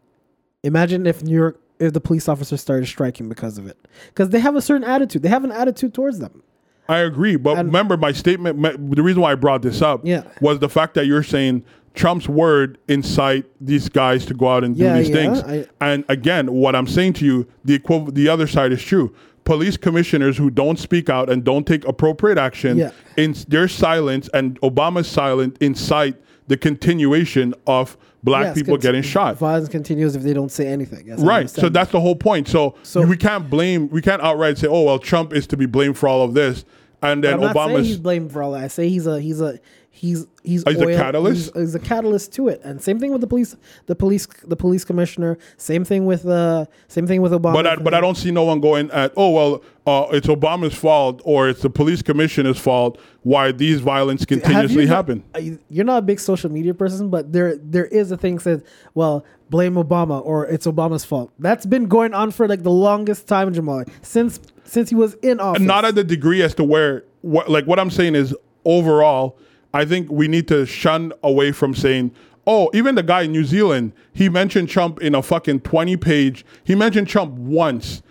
[0.63, 4.39] imagine if New York if the police officers started striking because of it because they
[4.39, 5.21] have a certain attitude.
[5.23, 6.41] They have an attitude towards them.
[6.87, 8.61] I agree, but And- remember my statement.
[8.95, 10.23] The reason why I brought this up Yeah.
[10.39, 14.75] was the fact that you're saying Trump's word incite these guys to go out and
[14.77, 15.39] do these yeah, things.
[15.43, 19.13] I- and again, what I'm saying to you, the equiv- the other side is true.
[19.45, 22.91] Police commissioners who don't speak out and don't take appropriate action, Yeah.
[23.15, 26.15] in their silence and Obama's silence incite
[26.47, 29.37] the continuation of black Yes, people getting shot.
[29.37, 31.05] Violence continues if they don't say anything.
[31.07, 31.47] Yes, Right.
[31.49, 32.47] So that's the whole point.
[32.47, 35.65] So, So- we can't blame, we can't outright say, oh, well, Trump is to be
[35.67, 36.65] blamed for all of this.
[37.03, 37.99] And then I'm not saying he's Obama's.
[37.99, 38.63] blamed for all that.
[38.63, 39.59] I say he's a he's a
[39.95, 41.53] he's he's He's a catalyst?
[41.53, 42.61] He's, he's a catalyst to it.
[42.63, 43.55] And same thing with the police,
[43.85, 45.37] the police, the police commissioner.
[45.57, 47.53] Same thing with uh, same thing with Obama.
[47.53, 50.75] But I, but I don't see no one going at, oh, well, uh, it's Obama's
[50.75, 55.23] fault or it's the police commissioner's fault why these violence Have you continuously happen.
[55.33, 58.63] uh, You're not a big social media person, but there there is a thing says,
[58.93, 61.31] well, blame Obama or it's Obama's fault.
[61.39, 65.39] That's been going on for like the longest time, Jamal, since since he was in
[65.39, 65.61] office.
[65.61, 69.37] Not at the degree as to where, what, like what I'm saying is overall,
[69.75, 72.11] I think we need to shun away from saying,
[72.47, 76.45] oh, even the guy in New Zealand, he mentioned Trump in a fucking 20 page,
[76.63, 78.01] he mentioned Trump once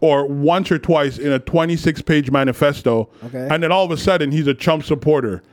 [0.00, 3.08] or once or twice in a 26 page manifesto.
[3.26, 3.46] Okay.
[3.48, 5.44] And then all of a sudden he's a Trump supporter.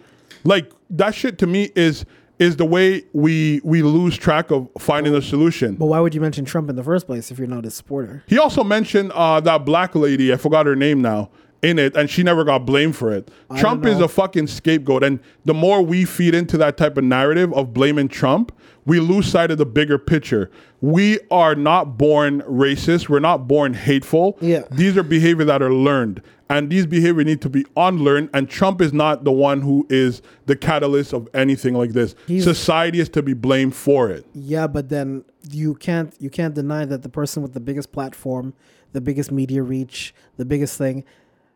[0.43, 2.03] Like that shit to me is
[2.39, 5.75] is the way we we lose track of finding a solution.
[5.75, 8.23] but why would you mention Trump in the first place if you're not his supporter?
[8.25, 11.29] He also mentioned uh, that black lady, I forgot her name now,
[11.63, 13.31] in it, and she never got blamed for it.
[13.57, 15.03] Trump is a fucking scapegoat.
[15.03, 18.51] And the more we feed into that type of narrative of blaming Trump,
[18.85, 20.51] we lose sight of the bigger picture.
[20.81, 23.07] We are not born racist.
[23.07, 24.37] We're not born hateful.
[24.41, 24.63] Yeah.
[24.69, 26.21] These are behavior that are learned.
[26.49, 28.29] And these behavior need to be unlearned.
[28.33, 32.13] And Trump is not the one who is the catalyst of anything like this.
[32.27, 34.25] He's- Society is to be blamed for it.
[34.33, 38.53] Yeah, but then you can't you can't deny that the person with the biggest platform,
[38.91, 41.05] the biggest media reach, the biggest thing,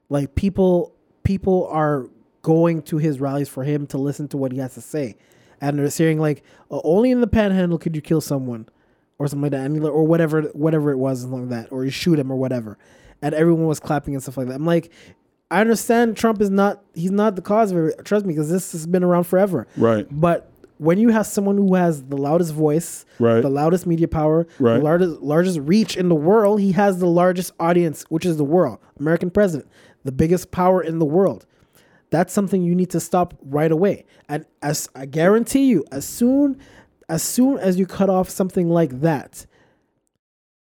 [0.09, 0.93] like people
[1.23, 2.09] people are
[2.41, 5.17] going to his rallies for him to listen to what he has to say,
[5.61, 8.67] and they're saying like "Oh, only in the Panhandle could you kill someone,
[9.19, 12.17] or something like that, and, or whatever whatever it was, like that, or you shoot
[12.19, 12.77] him or whatever,
[13.21, 14.55] and everyone was clapping and stuff like that.
[14.55, 14.91] I'm like.
[15.49, 18.03] I understand Trump is not he's not the cause of it.
[18.03, 19.65] Trust me, because this has been around forever.
[19.77, 20.05] Right.
[20.11, 23.39] But when you have someone who has the loudest voice, Right.
[23.39, 24.75] the loudest media power, Right.
[24.79, 28.43] the largest largest reach in the world, he has the largest audience, which is the
[28.43, 28.79] world.
[28.99, 29.69] American president,
[30.07, 31.45] the biggest power in the world.
[32.09, 34.05] That's something you need to stop right away.
[34.29, 36.57] And as I guarantee you, as soon
[37.09, 39.45] as soon as you cut off something like that,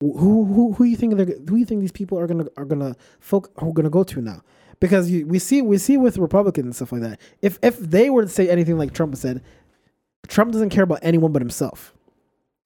[0.01, 2.95] who who who you think they're who you think these people are gonna are gonna
[3.19, 4.41] folk are gonna go to now?
[4.79, 7.21] Because you, we see we see with Republicans and stuff like that.
[7.41, 9.43] If if they were to say anything like Trump said,
[10.27, 11.93] Trump doesn't care about anyone but himself.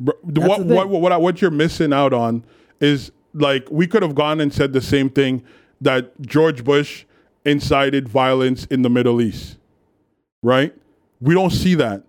[0.02, 2.46] Bro, what, what what what you're missing out on
[2.80, 5.44] is like we could have gone and said the same thing
[5.82, 7.06] that George Bush
[7.46, 9.58] incited violence in the Middle East,
[10.44, 10.74] right?
[11.22, 12.04] We don't see that,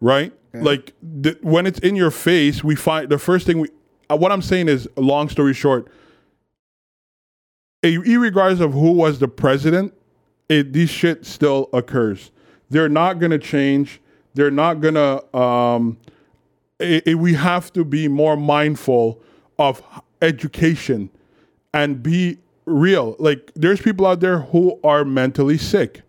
[0.00, 0.32] right?
[0.54, 3.68] Like th- when it's in your face, we find the first thing we.
[4.10, 5.88] Uh, what I'm saying is, long story short,
[7.82, 9.94] a- irregardless of who was the president,
[10.48, 12.30] it, these shit still occurs.
[12.70, 14.00] They're not gonna change.
[14.34, 15.22] They're not gonna.
[15.34, 15.96] Um,
[16.78, 19.20] it, it- we have to be more mindful
[19.58, 19.82] of
[20.20, 21.10] education
[21.74, 23.16] and be real.
[23.18, 26.02] Like there's people out there who are mentally sick,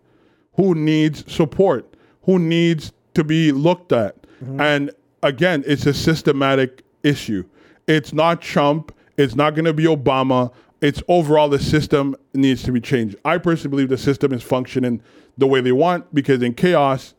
[0.54, 4.22] who needs support, who needs to be looked at.
[4.42, 4.60] Mm-hmm.
[4.60, 4.90] And
[5.22, 7.44] again, it's a systematic issue.
[7.86, 10.52] It's not Trump, it's not going to be Obama.
[10.80, 13.16] It's overall the system needs to be changed.
[13.24, 15.00] I personally believe the system is functioning
[15.38, 17.14] the way they want because in chaos,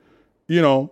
[0.48, 0.91] you know,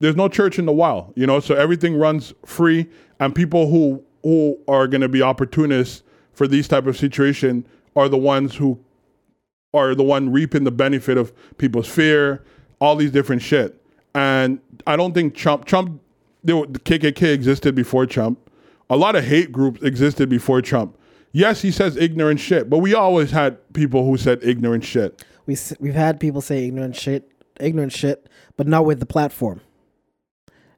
[0.00, 2.88] there's no church in the wild, you know, so everything runs free
[3.20, 6.02] and people who who are going to be opportunists
[6.34, 7.66] for these type of situation
[7.96, 8.78] are the ones who
[9.72, 12.44] are the one reaping the benefit of people's fear,
[12.80, 13.80] all these different shit.
[14.14, 16.00] And I don't think Trump Trump
[16.44, 18.38] the KKK existed before Trump.
[18.90, 20.96] A lot of hate groups existed before Trump.
[21.32, 25.24] Yes, he says ignorant shit, but we always had people who said ignorant shit.
[25.46, 29.60] We we've had people say ignorant shit, ignorant shit, but not with the platform.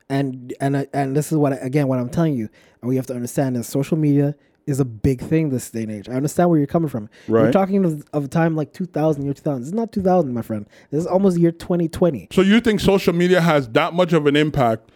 [0.08, 2.48] And and uh, and this is what again what I'm telling you,
[2.80, 4.34] and we have to understand is social media
[4.66, 6.08] is a big thing this day and age.
[6.08, 7.08] I understand where you're coming from.
[7.28, 9.60] You're talking of, of a time like 2000, year 2000.
[9.60, 10.66] This is not 2000, my friend.
[10.90, 12.28] This is almost year 2020.
[12.32, 14.90] So you think social media has that much of an impact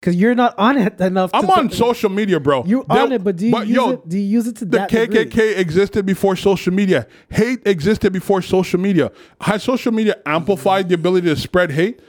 [0.00, 1.30] Because you're not on it enough.
[1.32, 2.64] I'm on social media, bro.
[2.64, 4.08] You There- on it, but do you use yo, it?
[4.08, 5.26] Do you use it to the that degree?
[5.26, 7.06] KKK existed before social media.
[7.30, 9.10] Hate existed before social media.
[9.40, 12.00] Has social media amplified the ability to spread hate?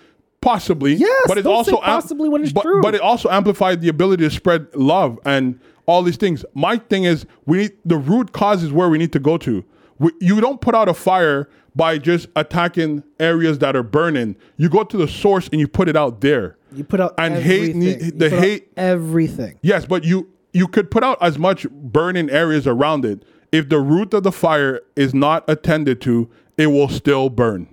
[0.42, 0.94] Possibly.
[0.94, 2.82] Yes, but it also possibly when it's but, true.
[2.82, 6.46] But it also amplified the ability to spread love and all these things.
[6.54, 9.66] My thing is, we need the root cause is where we need to go to.
[9.98, 14.36] We, you don't put out a fire by just attacking areas that are burning.
[14.58, 16.58] You go to the source and you put it out there.
[16.74, 18.06] You put out And hate everything.
[18.06, 19.60] You the hate- everything.
[19.62, 23.24] Yes, but you you could put out as much burning areas around it.
[23.52, 27.68] If the root of the fire is not attended to, it will still burn.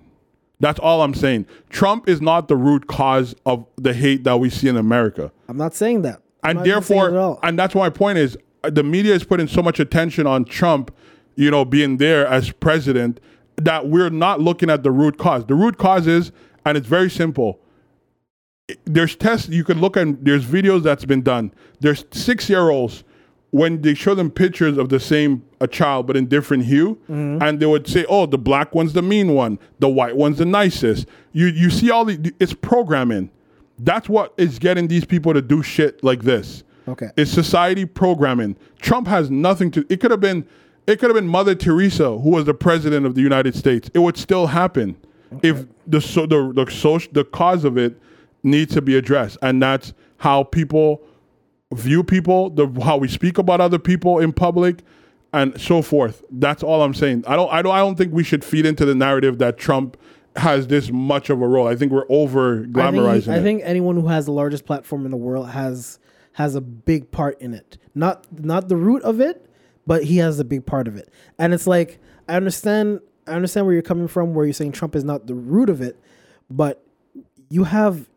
[0.60, 1.46] That's all I'm saying.
[1.68, 5.30] Trump is not the root cause of the hate that we see in America.
[5.48, 6.22] I'm not saying that.
[6.42, 9.14] I'm and not saying it at therefore and that's my point is uh, the media
[9.14, 10.94] is putting so much attention on Trump,
[11.34, 13.20] you know, being there as president
[13.56, 15.44] that we're not looking at the root cause.
[15.46, 16.32] The root cause is
[16.64, 17.60] and it's very simple.
[18.84, 21.52] There's tests you could look at there's videos that's been done.
[21.80, 23.04] There's 6-year-olds
[23.56, 27.42] when they show them pictures of the same a child but in different hue mm-hmm.
[27.42, 30.44] and they would say oh the black one's the mean one the white one's the
[30.44, 31.06] nicest.
[31.32, 33.30] You you see all the it's programming.
[33.78, 36.64] That's what is getting these people to do shit like this.
[36.88, 37.10] Okay.
[37.16, 38.56] it's society programming.
[38.80, 40.46] Trump has nothing to it could have been
[40.86, 43.90] it could have been mother teresa who was the president of the united states.
[43.94, 44.96] It would still happen
[45.42, 47.98] if the so the the social the cause of it
[48.42, 49.38] needs to be addressed.
[49.40, 51.02] And that's how people
[51.74, 54.82] view people, the how we speak about other people in public,
[55.32, 56.24] and so forth.
[56.30, 57.24] That's all I'm saying.
[57.26, 59.96] I don't I don't I don't think we should feed into the narrative that Trump
[60.36, 61.66] has this much of a role.
[61.66, 65.04] I think we're over I think, glamorizing I think anyone who has the largest platform
[65.04, 65.98] in the world has
[66.32, 67.78] has a big part in it.
[67.94, 69.48] Not not the root of it,
[69.86, 71.10] but he has a big part of it.
[71.38, 71.98] And it's like
[72.28, 75.34] I understand I understand where you're coming from where you're saying Trump is not the
[75.34, 75.98] root of it,
[76.50, 76.84] but
[77.48, 78.08] you have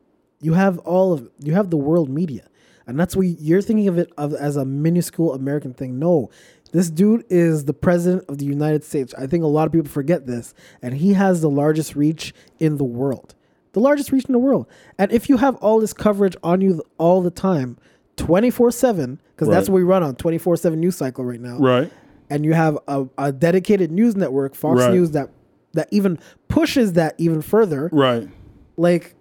[0.42, 2.49] you have all of you have the world media.
[2.89, 5.99] And that's what you're thinking of it of, as a minuscule American thing.
[5.99, 6.30] No.
[6.71, 9.13] This dude is the president of the United States.
[9.15, 10.54] I think a lot of people forget this.
[10.82, 13.36] And he has the largest reach in the world.
[13.73, 14.67] The largest reach in the world.
[14.97, 17.78] And if you have all this coverage on you all the time,
[18.17, 21.89] 24 7, because that's what we run on 24 7 news cycle right now right.
[22.30, 24.93] and you have a, a dedicated news network, Fox Right.
[24.93, 25.30] News, that
[25.73, 27.89] that even pushes that even further.
[27.93, 28.28] Right.
[28.75, 29.15] Like,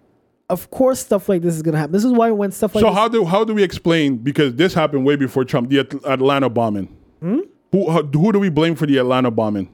[0.49, 1.91] of course, stuff like this is gonna happen.
[1.93, 4.55] This is why when stuff like So this, how do how do we explain because
[4.55, 6.87] this happened way before Trump the At- Atlanta bombing?
[7.21, 7.39] Hmm?
[7.71, 9.69] Who how, who do we blame for the Atlanta bombing?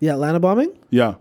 [0.00, 1.14] the Atlanta bombing, Yeah.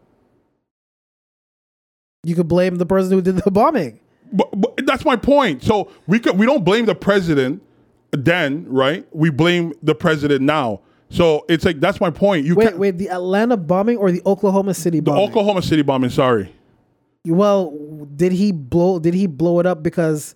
[2.23, 3.99] you could blame the person who did the bombing.
[4.31, 5.63] But, but that's my point.
[5.63, 7.61] So we could we don't blame the president
[8.11, 9.07] then, right?
[9.11, 10.81] We blame the president now.
[11.09, 12.45] So it's like that's my point.
[12.45, 15.21] You Wait, can't wait, the Atlanta bombing or the Oklahoma City bombing?
[15.21, 15.29] the bombing?
[15.39, 16.09] Oklahoma City bombing.
[16.09, 16.53] Sorry,
[17.31, 17.71] well,
[18.15, 18.99] did he blow?
[18.99, 20.35] Did he blow it up because?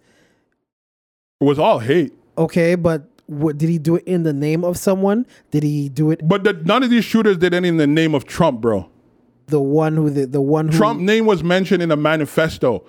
[1.39, 2.13] it was all hate.
[2.37, 5.25] Okay, but what, did he do it in the name of someone?
[5.51, 8.13] Did he do it But the, none of these shooters did any in the name
[8.13, 8.89] of Trump, bro.
[9.47, 12.83] the one who the, the one who Trump name was mentioned in a manifesto.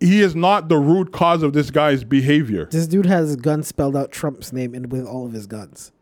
[0.00, 2.66] He is not the root cause of this guy's behavior.
[2.70, 5.92] This dude has his gun spelled out Trump's name in with all of his guns.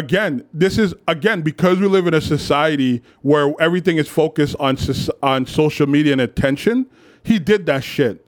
[0.00, 4.76] Again, this is again because we live in a society where everything is focused on
[5.22, 6.86] on social media and attention.
[7.22, 8.24] He did that shit,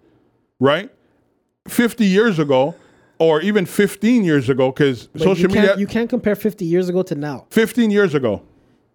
[0.61, 0.91] right?
[1.69, 2.75] Fifty years ago,
[3.19, 5.67] or even fifteen years ago, because social you media.
[5.69, 7.47] Can't, you can't compare 50 years ago to now.
[7.51, 8.43] Fifteen years ago,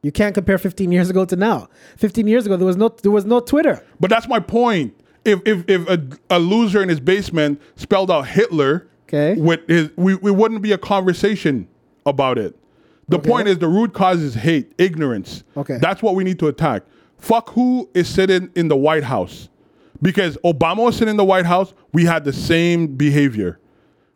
[0.03, 1.69] You can't compare 15 years ago to now.
[1.97, 3.83] 15 years ago, there was no there was no Twitter.
[3.99, 4.93] but that's my point.
[5.25, 9.39] If if if a, a loser in his basement spelled out Hitler, Okay.
[9.39, 11.67] with his, we we wouldn't be a conversation
[12.07, 12.55] about it.
[13.09, 15.43] The point is the root cause is hate, ignorance.
[15.55, 15.77] Okay.
[15.79, 16.83] That's what we need to attack.
[17.17, 19.49] Fuck who is sitting in the White House.
[20.01, 23.59] Because Obama was sitting in the White House, we had the same behavior.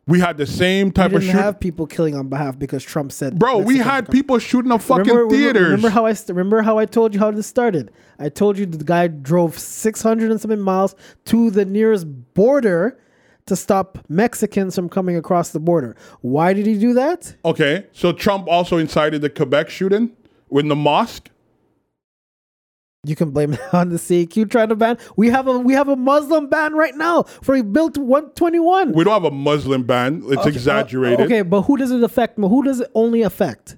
[0.07, 1.31] We had the same type of shoot.
[1.31, 3.39] have people killing on behalf because Trump said.
[3.39, 5.63] Bro, we had people shooting up fucking Remember, remember- theaters.
[5.63, 7.91] Remember how I st- remember how I told you how this started?
[8.19, 12.99] I told you the guy drove 600 and something miles to the nearest border
[13.51, 15.97] to stop Mexicans from coming across the border.
[16.21, 17.35] Why did he do that?
[17.43, 20.11] okay, so Trump also incited the Quebec shooting
[20.49, 21.29] in the mosque.
[23.03, 24.97] You can blame it on the CQ trying to ban.
[25.17, 28.93] We have a we have a Muslim ban right now for he built 121.
[28.93, 30.23] We don't have a Muslim ban.
[30.27, 31.19] It's exaggerated.
[31.19, 32.37] Uh, okay, but who does it affect?
[32.37, 33.75] Who does it only affect?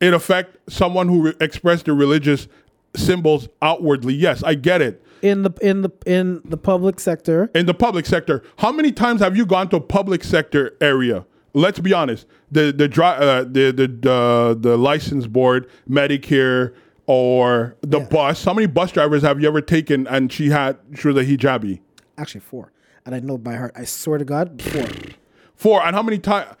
[0.00, 2.46] it affect someone who re- expressed their religious
[2.96, 4.14] symbols outwardly.
[4.14, 5.02] Yes, I get it.
[5.22, 7.50] in the in the in the public sector.
[7.54, 11.24] In the public sector, how many times have you gone to a public sector area?
[11.54, 12.26] Let's be honest.
[12.52, 16.72] The the dri- uh, the the uh, the license board, Medicare,
[17.06, 18.06] or the Yeah.
[18.06, 18.44] bus.
[18.44, 21.80] How many bus drivers have you ever taken and she had she was a hijabi?
[22.16, 22.70] Actually, four,
[23.04, 23.72] and I know by heart.
[23.76, 24.86] I swear to God, four.
[25.56, 25.84] Four.
[25.84, 26.54] And how many times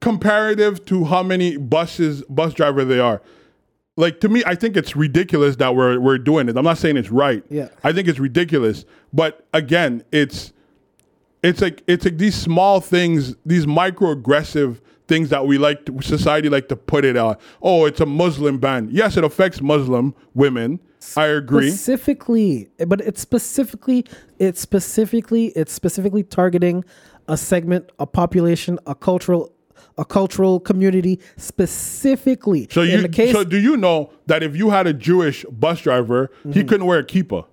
[0.00, 3.20] comparative to how many buses bus driver they are?
[3.98, 6.56] Like to me, I think it's ridiculous that we're we're doing it.
[6.56, 7.42] I'm not saying it's right.
[7.50, 7.68] Yeah.
[7.82, 8.84] I think it's ridiculous.
[9.12, 10.52] But again, it's
[11.42, 16.48] it's like it's like these small things, these microaggressive things that we like to, society
[16.48, 17.40] like to put it out.
[17.60, 18.88] Oh, it's a Muslim ban.
[18.92, 20.78] Yes, it affects Muslim women.
[21.16, 21.68] I agree.
[21.68, 24.06] Specifically, but it's specifically
[24.38, 26.84] it's specifically it's specifically targeting
[27.26, 29.52] a segment, a population, a cultural
[29.98, 32.68] a cultural community specifically.
[32.70, 35.44] So in you the case so do you know that if you had a Jewish
[35.50, 36.68] bus driver, he mm-hmm.
[36.68, 37.44] couldn't wear a kippah?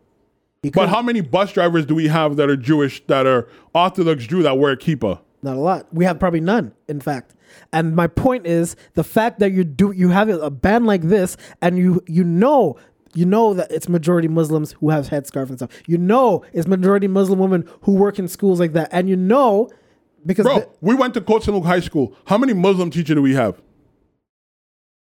[0.74, 4.43] But how many bus drivers do we have that are Jewish that are Orthodox Jew
[4.43, 5.20] that wear a kippah?
[5.43, 5.93] Not a lot.
[5.93, 7.36] We have probably none, in fact.
[7.72, 11.38] And my point is the fact that you do you have a band like this,
[11.62, 12.78] and you you know
[13.14, 15.70] you know that it's majority Muslims who have headscarf and stuff.
[15.88, 19.70] You know it's majority Muslim women who work in schools like that, and you know
[20.26, 22.15] because Bro, the- we went to Kotsanuk High School.
[22.26, 23.61] How many Muslim teachers do we have?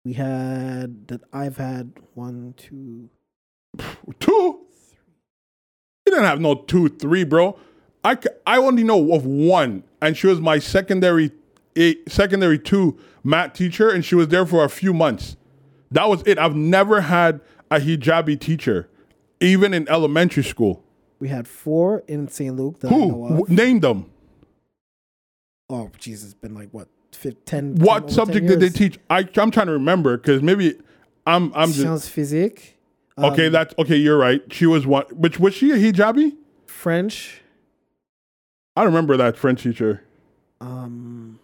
[0.04, 3.10] we had that I've had one, two.
[4.20, 4.60] Two?
[6.06, 7.58] You didn't have no two, three, bro.
[8.02, 8.16] I,
[8.46, 11.32] I only know of one, and she was my secondary
[11.76, 15.36] eight, secondary two math teacher, and she was there for a few months.
[15.90, 16.38] That was it.
[16.38, 17.40] I've never had
[17.70, 18.88] a hijabi teacher,
[19.40, 20.82] even in elementary school.
[21.18, 22.54] We had four in St.
[22.56, 23.08] Luke that I Who?
[23.08, 23.30] know of.
[23.40, 24.06] W- Name them.
[25.70, 28.98] Oh, Jesus, it's been like what, fif- 10 What 10 subject 10 did they teach?
[29.10, 30.76] I, I'm trying to remember because maybe
[31.26, 32.78] I'm I'm just Science physique.
[33.18, 33.46] okay.
[33.46, 33.96] um, That's okay.
[33.96, 34.42] You're right.
[34.50, 35.04] She was one.
[35.12, 36.36] Which was she a hijabi?
[36.66, 37.42] French.
[38.76, 40.02] I remember that French teacher.
[40.60, 41.38] Um,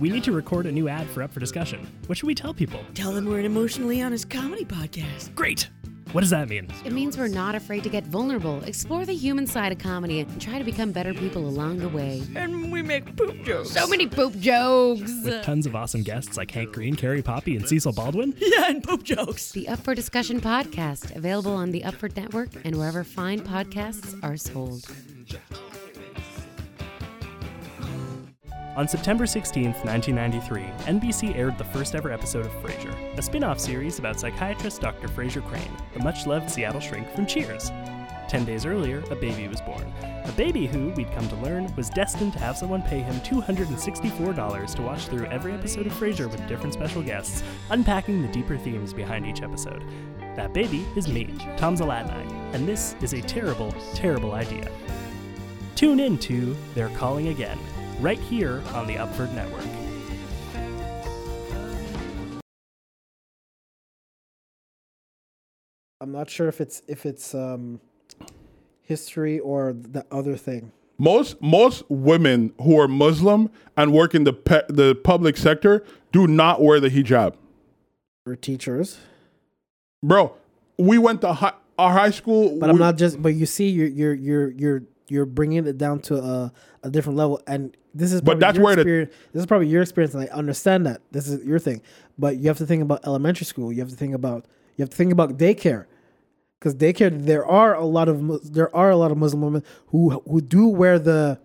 [0.00, 1.86] We need to record a new ad for Up for Discussion.
[2.06, 2.80] What should we tell people?
[2.94, 5.34] Tell them we're an emotionally honest comedy podcast.
[5.34, 5.68] Great!
[6.16, 6.66] What does that mean?
[6.82, 10.40] It means we're not afraid to get vulnerable, explore the human side of comedy, and
[10.40, 12.22] try to become better people along the way.
[12.34, 13.72] And we make poop jokes.
[13.72, 15.12] So many poop jokes!
[15.22, 18.34] With tons of awesome guests like Hank Green, Carrie Poppy, and Cecil Baldwin?
[18.46, 19.52] Yeah, and poop jokes.
[19.52, 24.38] The Up for Discussion podcast, available on the Upford Network and wherever fine podcasts are
[24.38, 24.86] sold.
[28.76, 33.58] On September 16, 1993, NBC aired the first ever episode of Frasier, a spin off
[33.58, 35.08] series about psychiatrist Dr.
[35.08, 37.70] Frasier Crane, the much loved Seattle shrink from Cheers.
[38.28, 39.90] Ten days earlier, a baby was born.
[40.02, 44.74] A baby who, we'd come to learn, was destined to have someone pay him $264
[44.74, 48.92] to watch through every episode of Frasier with different special guests, unpacking the deeper themes
[48.92, 49.86] behind each episode.
[50.34, 54.70] That baby is me, Tom Zalatni, and this is a terrible, terrible idea.
[55.76, 57.58] Tune in to They're Calling Again,
[58.00, 59.64] right here on the Upford Network.
[66.00, 67.80] I'm not sure if it's if it's um,
[68.82, 70.72] history or the other thing.
[70.98, 76.26] Most most women who are Muslim and work in the pe- the public sector do
[76.26, 77.34] not wear the hijab.
[78.26, 78.98] Or teachers,
[80.02, 80.34] Bro,
[80.78, 82.58] we went to hi- our high school.
[82.58, 83.22] but I'm not just.
[83.22, 86.52] But you see, you're you're you're you're you're bringing it down to a,
[86.86, 88.20] a different level, and this is.
[88.20, 88.84] But that's where the-
[89.32, 91.82] this is probably your experience, and I understand that this is your thing.
[92.18, 93.72] But you have to think about elementary school.
[93.72, 95.86] You have to think about you have to think about daycare,
[96.58, 100.22] because daycare there are a lot of there are a lot of Muslim women who
[100.28, 101.38] who do wear the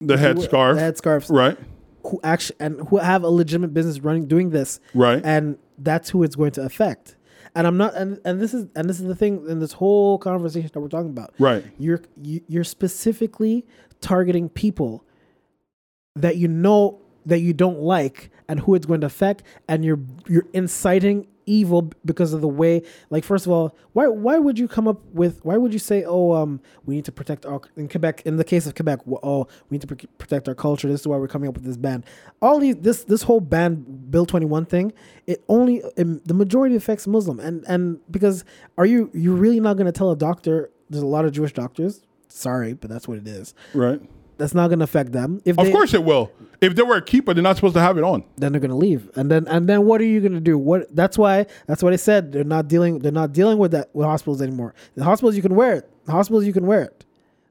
[0.00, 0.74] the headscarf.
[0.76, 1.58] the headscarves, right,
[2.04, 5.20] who actually and who have a legitimate business running doing this right.
[5.24, 7.16] and that's who it's going to affect
[7.54, 10.18] and i'm not and, and this is and this is the thing in this whole
[10.18, 11.64] conversation that we're talking about Right.
[11.78, 13.66] you're you, you're specifically
[14.00, 15.04] targeting people
[16.16, 20.00] that you know that you don't like and who it's going to affect and you're
[20.26, 24.68] you're inciting evil because of the way like first of all why why would you
[24.68, 27.88] come up with why would you say oh um we need to protect our in
[27.88, 30.88] Quebec in the case of Quebec oh we need to pr- protect our culture.
[30.88, 32.04] This is why we're coming up with this ban.
[32.42, 34.92] All these this this whole ban bill 21 thing
[35.26, 37.40] it only um, the majority affects muslim.
[37.40, 38.44] And and because
[38.76, 41.52] are you you really not going to tell a doctor there's a lot of jewish
[41.52, 43.54] doctors sorry but that's what it is.
[43.74, 44.00] Right.
[44.38, 46.30] That's not going to affect them if Of they, course it will.
[46.60, 48.24] If they were a kippah, they're not supposed to have it on.
[48.36, 50.56] then they're gonna leave, and then and then what are you gonna do?
[50.58, 52.32] What that's why that's what I said.
[52.32, 53.00] They're not dealing.
[53.00, 54.74] They're not dealing with that with hospitals anymore.
[54.96, 55.90] The hospitals you can wear it.
[56.06, 57.04] The hospitals you can wear it.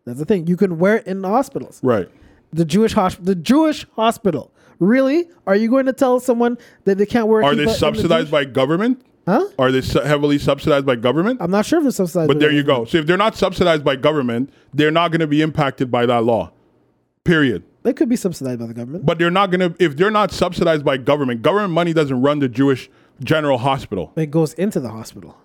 [0.05, 0.47] That's the thing.
[0.47, 1.79] You can wear it in the hospitals.
[1.83, 2.09] Right.
[2.53, 4.51] The Jewish hosp- the Jewish hospital.
[4.79, 5.27] Really?
[5.45, 7.43] Are you going to tell someone that they can't wear?
[7.43, 9.01] Are they in the subsidized by government?
[9.25, 9.43] Huh?
[9.59, 11.41] Are they su- heavily subsidized by government?
[11.41, 12.27] I'm not sure if it's subsidized.
[12.29, 12.87] But there you government.
[12.87, 12.91] go.
[12.91, 16.23] So if they're not subsidized by government, they're not going to be impacted by that
[16.23, 16.51] law.
[17.27, 17.63] Period.
[17.83, 19.05] They could be subsidized by the government.
[19.05, 21.41] But they're not going to if they're not subsidized by government.
[21.41, 22.89] Government money doesn't run the Jewish
[23.21, 24.13] General Hospital.
[24.15, 25.37] It goes into the hospital.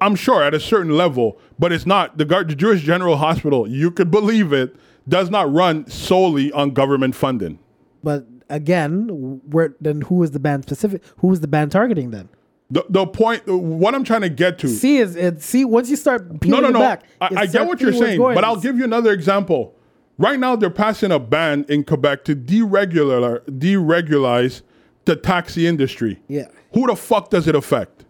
[0.00, 3.68] I'm sure at a certain level, but it's not the, the Jewish General Hospital.
[3.68, 4.74] You could believe it
[5.08, 7.60] does not run solely on government funding.
[8.02, 11.00] But again, where then who is the band specific?
[11.18, 12.28] Who is the band targeting then?
[12.72, 14.68] The, the point, what I'm trying to get to.
[14.68, 15.42] See is it.
[15.42, 16.80] See once you start no, peeling no, it no.
[16.80, 19.12] back, I, I get what you're seeing where it's saying, but I'll give you another
[19.12, 19.76] example.
[20.18, 24.62] Right now, they're passing a ban in Quebec to deregular, deregularize
[25.04, 26.20] the taxi industry.
[26.28, 26.46] Yeah.
[26.72, 28.04] Who the fuck does it affect?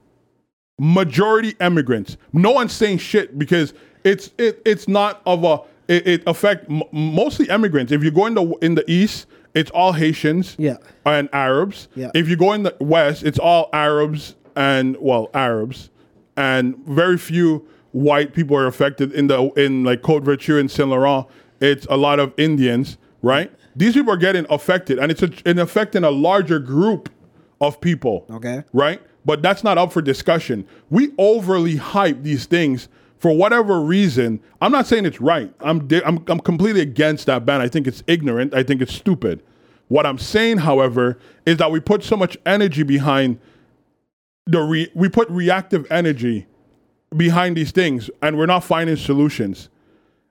[0.78, 2.16] Majority immigrants.
[2.32, 3.72] No one's saying shit because
[4.04, 7.92] it's it, it's not of a it, it affect m- mostly immigrants.
[7.92, 10.76] If you go in the in the east, it's all Haitians Yeah.
[11.06, 11.88] and Arabs.
[11.96, 12.10] Yeah.
[12.14, 15.88] If you go in the west, it's all Arabs and well Arabs,
[16.36, 20.90] and very few white people are affected in the in like Côte Vertu and Saint
[20.90, 21.26] Laurent.
[21.60, 23.52] It's a lot of Indians, right?
[23.74, 27.08] These people are getting affected, and it's a, an affecting a larger group
[27.60, 28.26] of people.
[28.30, 28.64] Okay.
[28.72, 29.00] Right?
[29.24, 30.66] But that's not up for discussion.
[30.90, 32.88] We overly hype these things
[33.18, 34.40] for whatever reason.
[34.60, 35.52] I'm not saying it's right.
[35.60, 37.60] I'm, di- I'm, I'm completely against that ban.
[37.60, 38.54] I think it's ignorant.
[38.54, 39.42] I think it's stupid.
[39.88, 43.38] What I'm saying, however, is that we put so much energy behind
[44.46, 46.46] the re- we put reactive energy
[47.16, 49.68] behind these things and we're not finding solutions.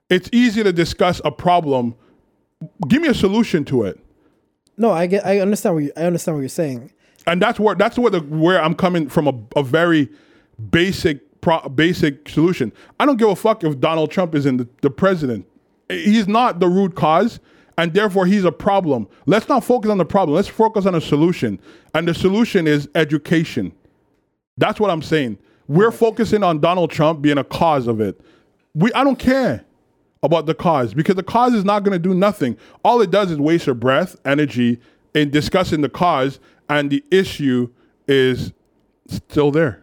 [0.08, 1.94] It's easy to discuss a problem.
[2.88, 3.98] Give me a solution to it.
[4.76, 5.26] No, I get.
[5.26, 6.90] I understand what you, I understand what you're saying.
[7.26, 10.08] and that's where that's where the where I'm coming from a, a very
[10.70, 12.72] basic pro, basic solution.
[13.00, 15.46] I don't give a fuck if Donald Trump is in the, the president.
[15.88, 17.40] He's not the root cause,
[17.78, 19.08] and therefore he's a problem.
[19.26, 20.34] Let's not focus on the problem.
[20.36, 21.58] Let's focus on a solution,
[21.94, 23.72] and the solution is education.
[24.56, 25.38] That's what I'm saying.
[25.68, 28.20] We're focusing on Donald Trump being a cause of it.
[28.74, 29.64] We I don't care
[30.26, 32.56] about the cause because the cause is not going to do nothing.
[32.84, 34.78] All it does is waste your breath, energy
[35.14, 37.70] in discussing the cause, and the issue
[38.06, 38.52] is
[39.08, 39.82] still there.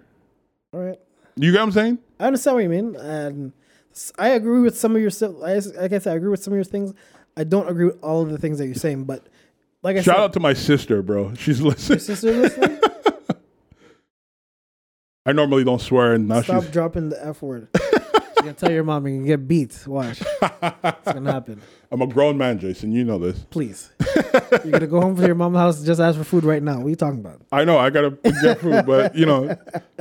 [0.74, 1.00] All right.
[1.36, 1.98] You get what I'm saying?
[2.20, 3.54] I understand what you mean, and
[4.20, 5.10] I agree with some of your.
[5.44, 6.94] I- Like I said, I agree with some of your things.
[7.36, 9.26] I don't agree with all of the things that you're saying, but
[9.82, 11.34] like I Shout said, out to my sister, bro.
[11.34, 12.00] She's listening.
[12.00, 12.80] sister listening.
[15.26, 16.72] I normally don't swear, and now Stop she's.
[16.72, 17.70] dropping the f word.
[18.44, 19.84] Gonna tell your mom you can get beat.
[19.88, 21.62] Watch, it's gonna happen.
[21.92, 22.92] I'm a grown man, Jason.
[22.92, 23.40] You know this.
[23.50, 23.92] Please,
[24.64, 25.78] you're gonna go home to your mom's house.
[25.78, 26.78] and Just ask for food right now.
[26.78, 27.42] What are you talking about?
[27.52, 29.56] I know I gotta get food, but you know,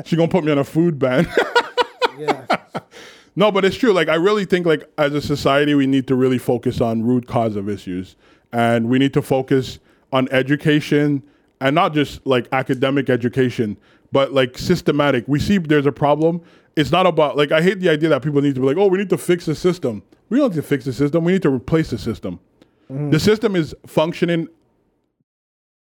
[0.04, 1.26] she gonna put me on a food ban.
[2.18, 2.44] Yeah.
[3.34, 3.92] No, but it's true.
[3.94, 7.26] Like I really think like as a society we need to really focus on root
[7.26, 8.16] cause of issues.
[8.52, 9.78] And we need to focus
[10.12, 11.22] on education
[11.62, 13.78] and not just like academic education,
[14.12, 15.24] but like systematic.
[15.26, 16.42] We see there's a problem.
[16.76, 18.86] It's not about like I hate the idea that people need to be like, "Oh,
[18.86, 21.24] we need to fix the system." We don't need to fix the system.
[21.24, 22.40] We need to replace the system.
[22.88, 24.48] The system is functioning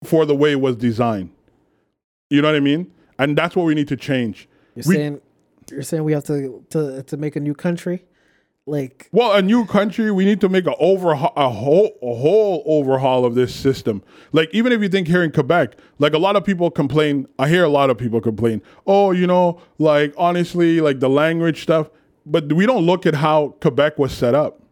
[0.05, 1.31] for the way it was designed.
[2.31, 2.91] You know what I mean?
[3.19, 4.49] And that's what we need to change.
[4.75, 5.21] You're We- saying
[5.71, 8.05] you're saying we have to to to make a new country,
[8.67, 12.63] like Well, a new country, we need to make a overhaul, a whole, a whole
[12.67, 14.03] overhaul of this system.
[14.33, 17.27] Like even if you think here in Quebec, like a lot of people complain.
[17.39, 18.63] I hear a lot of people complain.
[18.87, 21.91] Oh, you know, like honestly, like the language stuff.
[22.27, 24.63] But we don't look at how Quebec was set up.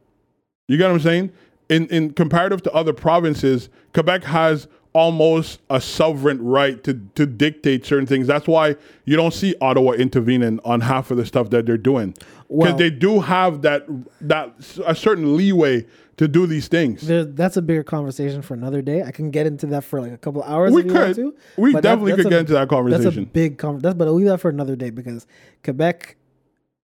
[0.68, 1.32] You get what I'm saying?
[1.68, 7.86] In in comparative to other provinces, Quebec has almost a sovereign right to to dictate
[7.86, 8.26] certain things.
[8.26, 12.10] That's why you don't see Ottawa intervening on half of the stuff that they're doing
[12.10, 13.86] because Well- they do have that
[14.20, 14.52] that
[14.86, 15.86] a certain leeway
[16.18, 17.06] to do these things.
[17.08, 19.02] there, that's a bigger conversation for another day.
[19.02, 20.72] I can get into that for like a couple hours.
[20.72, 21.16] We if you want could.
[21.16, 21.34] to.
[21.56, 23.04] We but that- definitely could a- get into that conversation.
[23.04, 23.96] That's a big conversation.
[23.98, 25.26] But I'll leave that for another day because
[25.64, 26.16] Quebec,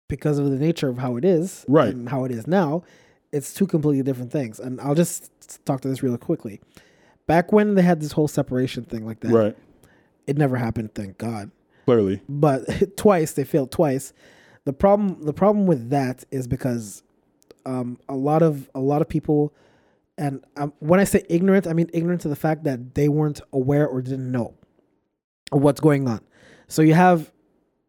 [0.08, 1.94] because of the nature of how it is, Right.
[1.94, 2.84] and how it is now,
[3.34, 4.62] it's two completely different things.
[4.62, 5.30] And I'll just
[5.66, 6.62] talk to this really quickly.
[7.28, 9.58] Back when they had this whole separation thing like that, right.
[10.26, 10.96] it never happened.
[10.96, 11.52] Thank God.
[11.86, 12.22] Clearly.
[12.28, 12.66] but
[12.98, 14.14] twice they failed twice.
[14.66, 17.04] The problem the problem with that is because
[17.66, 19.54] um, a lot of a lot of people,
[20.18, 23.42] and um, when I say ignorant, I mean ignorant to the fact that they weren't
[23.54, 24.56] aware or didn't know
[25.52, 26.22] what's going on.
[26.68, 27.32] So you have,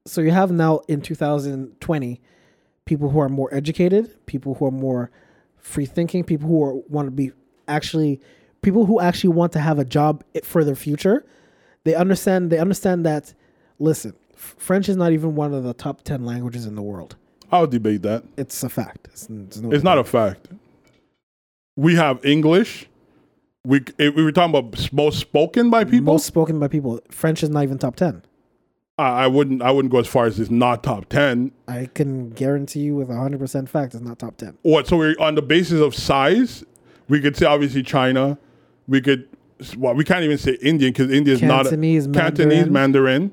[0.06, 2.20] so you have now in 2020,
[2.84, 5.10] people who are more educated, people who are more
[5.56, 7.32] free thinking, people who are, want to be
[7.66, 8.20] actually
[8.62, 11.24] people who actually want to have a job for their future.
[11.84, 12.50] They understand.
[12.50, 13.34] They understand that.
[13.78, 17.16] Listen, French is not even one of the top ten languages in the world.
[17.50, 18.24] I'll debate that.
[18.36, 19.08] It's a fact.
[19.12, 20.48] It's, it's, no It's not a fact.
[21.76, 22.88] We have English.
[23.64, 26.12] We if we were talking about most spoken by people.
[26.12, 27.00] most spoken by people.
[27.10, 28.22] French is not even top ten.
[28.98, 29.62] I, I wouldn't.
[29.62, 31.52] I wouldn't go as far as it's not top ten.
[31.66, 34.58] I can guarantee you with hundred percent fact it's not top ten.
[34.62, 34.86] What?
[34.86, 36.64] So we're on the basis of size.
[37.08, 38.38] We could say obviously China.
[38.88, 39.28] We could.
[39.76, 43.32] Well, we can't even say Indian because India is not a, Cantonese, Cantonese, Mandarin,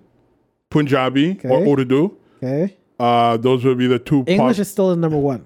[0.69, 2.17] Punjabi, or Urdu.
[2.43, 4.23] Okay, Uh, those would be the two.
[4.27, 5.45] English pop- is still the number one.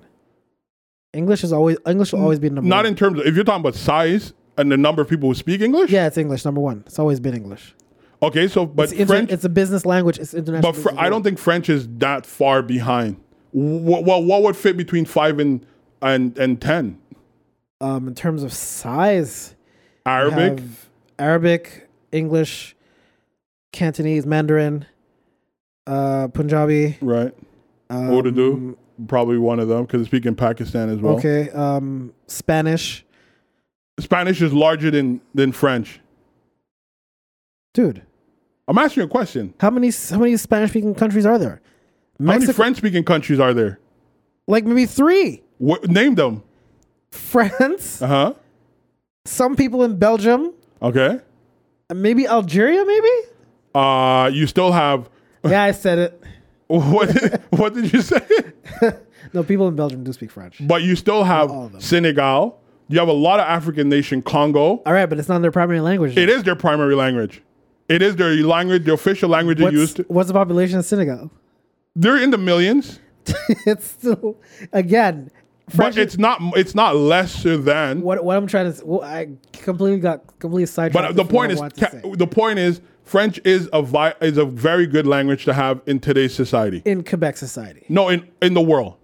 [1.13, 2.85] English is always English will always be number not one.
[2.87, 5.59] in terms of if you're talking about size and the number of people who speak
[5.61, 5.89] English.
[5.91, 6.83] yeah, it's English number one.
[6.85, 7.73] It's always been English.
[8.21, 10.19] Okay, so but It's, inter- French, it's a business language.
[10.19, 10.71] It's international.
[10.73, 13.17] but fr- I don't think French is that far behind.
[13.51, 15.65] What what, what would fit between five and
[16.01, 16.99] and and ten?
[17.81, 19.55] um, in terms of size,
[20.05, 20.63] Arabic,
[21.17, 22.75] Arabic, English,
[23.71, 24.85] Cantonese, Mandarin,
[25.87, 26.97] uh, Punjabi.
[27.01, 27.33] right?
[27.89, 28.77] Um, Urdu,
[29.07, 31.15] probably one of them because they speak in Pakistan as well.
[31.17, 31.49] Okay.
[31.51, 33.05] Um, Spanish,
[33.99, 35.99] Spanish is larger than than French.
[37.73, 38.03] dude.
[38.67, 39.53] I'm asking you a question.
[39.59, 41.59] How many how many Spanish speaking countries are there?
[42.19, 43.79] How many Mexico, French speaking countries are there?
[44.47, 45.41] like maybe three.
[45.59, 46.43] What, name them.
[47.11, 48.33] France, Uh huh.
[49.29, 51.19] Some people in Belgium, Okay.
[51.93, 52.83] maybe Algeria.
[52.85, 53.09] Maybe.
[53.75, 55.09] Uh, you still have
[55.43, 56.23] yeah, I said it.
[56.67, 57.09] what?
[57.13, 58.21] Did, what did you say?
[59.31, 60.57] No, people in Belgium do speak French.
[60.65, 61.81] But you still all of have them.
[61.81, 62.59] Senegal.
[62.87, 64.81] You have a lot of African nation, Congo.
[64.83, 66.17] All right, but it's not their primary language.
[66.17, 67.43] It is their primary language.
[67.89, 69.97] It is their language, the official language they What's, used.
[70.07, 71.29] what's the population of Senegal?
[71.95, 72.99] They're in the millions,
[73.67, 74.37] it's still
[74.73, 75.29] again.
[75.69, 76.41] French but it's not.
[76.57, 78.01] It's not lesser than.
[78.01, 78.85] what what I'm trying to.
[78.85, 81.15] Well, I completely got completely sidetracked.
[81.15, 84.85] But the point is, ca- the point is, French is a vi- is a very
[84.87, 86.81] good language to have in today's society.
[86.85, 87.85] in Quebec society.
[87.89, 88.95] No, in in the world,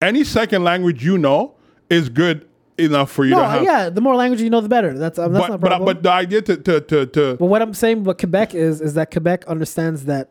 [0.00, 1.54] any second language you know
[1.90, 2.48] is good
[2.78, 3.62] enough for you No, to have.
[3.62, 4.96] yeah, the more language you know, the better.
[4.98, 5.86] That's um, that's but not but problem.
[5.96, 8.94] but the idea to to to, to But what I'm saying about Quebec is is
[8.94, 10.30] that Quebec understands that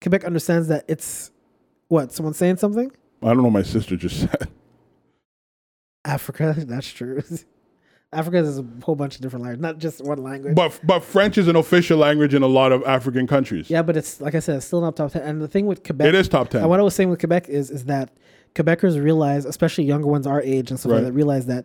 [0.00, 1.30] Quebec understands that it's
[1.88, 2.90] what someone saying something.
[3.22, 3.42] I don't know.
[3.44, 4.48] what My sister just said.
[6.04, 7.22] Africa, that's true.
[8.14, 10.54] Africa is a whole bunch of different languages, not just one language.
[10.54, 13.70] But but French is an official language in a lot of African countries.
[13.70, 15.22] yeah, but it's like I said, it's still not top ten.
[15.22, 16.60] And the thing with Quebec, It is top ten.
[16.60, 18.10] And what I was saying with Quebec is is that
[18.54, 21.64] Quebecers realize, especially younger ones our age and stuff like that, realize that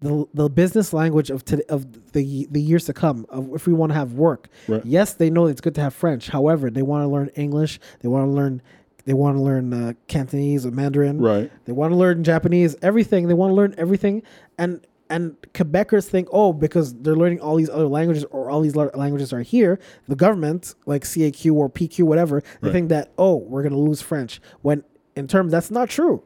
[0.00, 3.72] the the business language of today, of the the years to come, of if we
[3.72, 4.84] want to have work, Right.
[4.84, 6.28] yes, they know it's good to have French.
[6.28, 7.78] However, they want to learn English.
[8.00, 8.62] They want to learn
[9.08, 11.18] they want to learn uh, Cantonese or Mandarin.
[11.18, 11.50] Right.
[11.64, 12.76] They want to learn Japanese.
[12.82, 14.22] Everything they want to learn everything,
[14.58, 18.76] and and Quebecers think, oh, because they're learning all these other languages or all these
[18.76, 22.72] languages are here, the government, like CAQ or PQ, whatever, they Right.
[22.74, 24.38] think that, oh, we're going to lose French.
[24.60, 24.84] When
[25.16, 26.22] in terms, that's not true.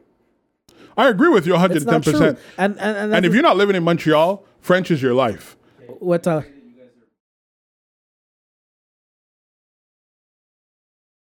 [0.97, 1.93] I agree with you It's 110.
[1.93, 2.11] not true.
[2.11, 5.55] percent And, and, and, And if you're not living in Montreal, French is your life.
[5.87, 6.41] what, uh,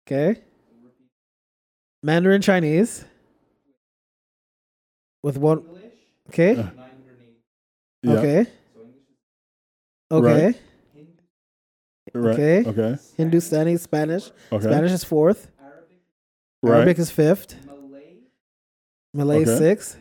[0.06, 0.42] okay.
[2.02, 3.04] Mandarin Chinese
[5.22, 5.62] with one,
[6.28, 6.56] okay.
[6.56, 6.66] Uh,
[8.02, 8.12] Yeah.
[8.12, 8.46] Okay.
[10.12, 10.54] Okay.
[12.14, 12.32] Right.
[12.34, 12.64] Okay.
[12.68, 12.98] Okay.
[13.16, 14.30] Hindustani, Spanish.
[14.52, 14.64] Okay.
[14.64, 15.48] Spanish is fourth.
[16.62, 16.76] Right.
[16.76, 17.56] Arabic is fifth.
[19.12, 19.58] Malay is Okay.
[19.58, 19.98] sixth.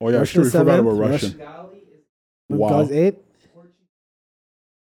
[0.00, 0.44] oh yeah, Russian sure.
[0.44, 1.40] We forgot about Russian- Russian.
[2.48, 2.82] Wow.
[2.82, 2.88] Wow.
[2.90, 3.16] eight.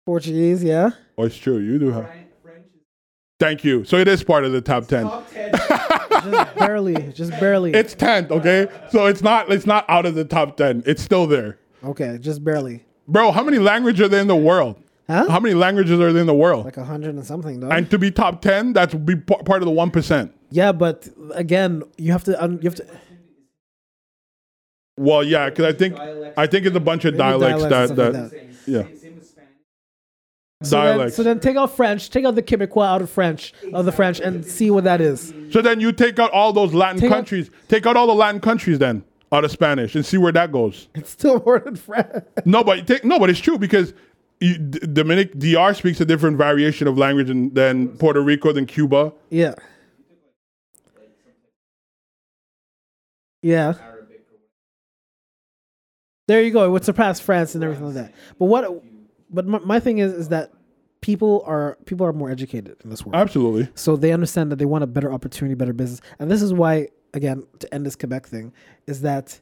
[0.05, 0.91] Portuguese, yeah.
[1.17, 1.57] Oh, it's true.
[1.57, 2.09] You do have.
[3.39, 3.83] Thank you.
[3.83, 5.07] So it is part of the top ten.
[6.31, 7.11] Just barely.
[7.13, 7.73] Just barely.
[7.73, 8.31] It's tenth.
[8.31, 8.67] Okay.
[8.91, 9.51] So it's not.
[9.51, 10.83] It's not out of the top ten.
[10.85, 12.83] It's still there, okay, just barely.
[13.07, 13.31] bro.
[13.31, 14.81] How many languages are there in the world?
[15.07, 15.29] Huh?
[15.29, 16.65] How many languages are there in the world?
[16.65, 17.69] Like a hundred and something, though.
[17.69, 20.33] and to be top ten, that's be p- part of the one percent.
[20.49, 22.43] yeah, but again, you have to.
[22.43, 22.85] Un- you have to.
[24.97, 25.97] Well, yeah, because I think
[26.37, 28.83] I think it's a bunch of dialects, dialects that that, like yeah
[30.63, 32.09] So then, so then take out French.
[32.09, 35.31] Take out the Quebecois out of French of the French and see what that is.
[35.51, 37.51] So then you take out all those Latin Take out- countries.
[37.67, 40.87] take out all the Latin countries then out of Spanish and see where that goes.
[40.95, 42.07] It's still more than French.
[42.45, 43.93] No, but take, no, but it's true because
[44.39, 48.65] you, D- Dominic DR speaks a different variation of language than, than Puerto Rico than
[48.65, 49.13] Cuba.
[49.29, 49.53] Yeah.
[53.43, 53.73] Yeah.
[56.27, 56.65] There you go.
[56.65, 58.13] It would surpass France and everything like that.
[58.39, 58.83] But what?
[59.29, 60.51] But my, my thing is, is that
[61.01, 63.69] people are people are more educated in this world, Absolutely.
[63.75, 66.87] so they understand that they want a better opportunity, better business, and this is why,
[67.13, 68.53] again, to end this Quebec thing,
[68.87, 69.39] is that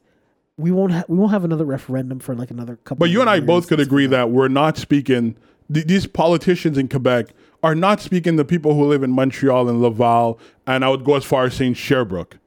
[0.56, 2.98] we won't ha- we won't have another referendum for like another couple.
[3.04, 5.36] But you and I both could agree that we're not speaking.
[5.72, 7.28] th- These politicians in Quebec
[7.62, 11.14] are not speaking to people who live in Montreal and Laval, and I would go
[11.14, 12.38] as far as saying Sherbrooke.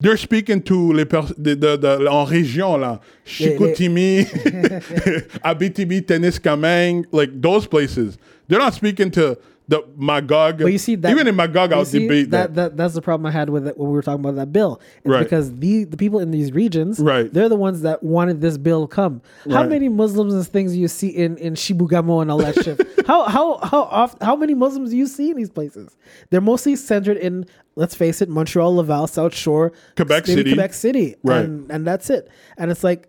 [0.00, 4.24] They're speaking to les the, the, the, en région, là, Chicoutimi,
[5.44, 8.18] Abitibi, Témiscamingue, like those places.
[8.48, 9.36] They're not speaking to
[9.68, 10.58] the Magog.
[10.58, 12.54] But you see that even in Magog, I'll see, debate that.
[12.56, 12.76] that.
[12.76, 14.80] That's the problem I had with it when we were talking about that bill.
[15.04, 15.22] It's Right.
[15.22, 17.32] because the the people in these regions, Right.
[17.32, 19.22] they're the ones that wanted this bill come.
[19.48, 19.68] How Right.
[19.68, 22.80] many Muslims and things you see in in Chibougamau and all that shit?
[23.06, 25.96] How how how oft, how many Muslims do you see in these places?
[26.30, 27.46] They're mostly centered in
[27.80, 30.50] let's face it, Montreal, Laval, South Shore, Quebec City.
[30.52, 31.44] Quebec City, Right.
[31.44, 32.28] and and that's it.
[32.58, 33.08] And it's like,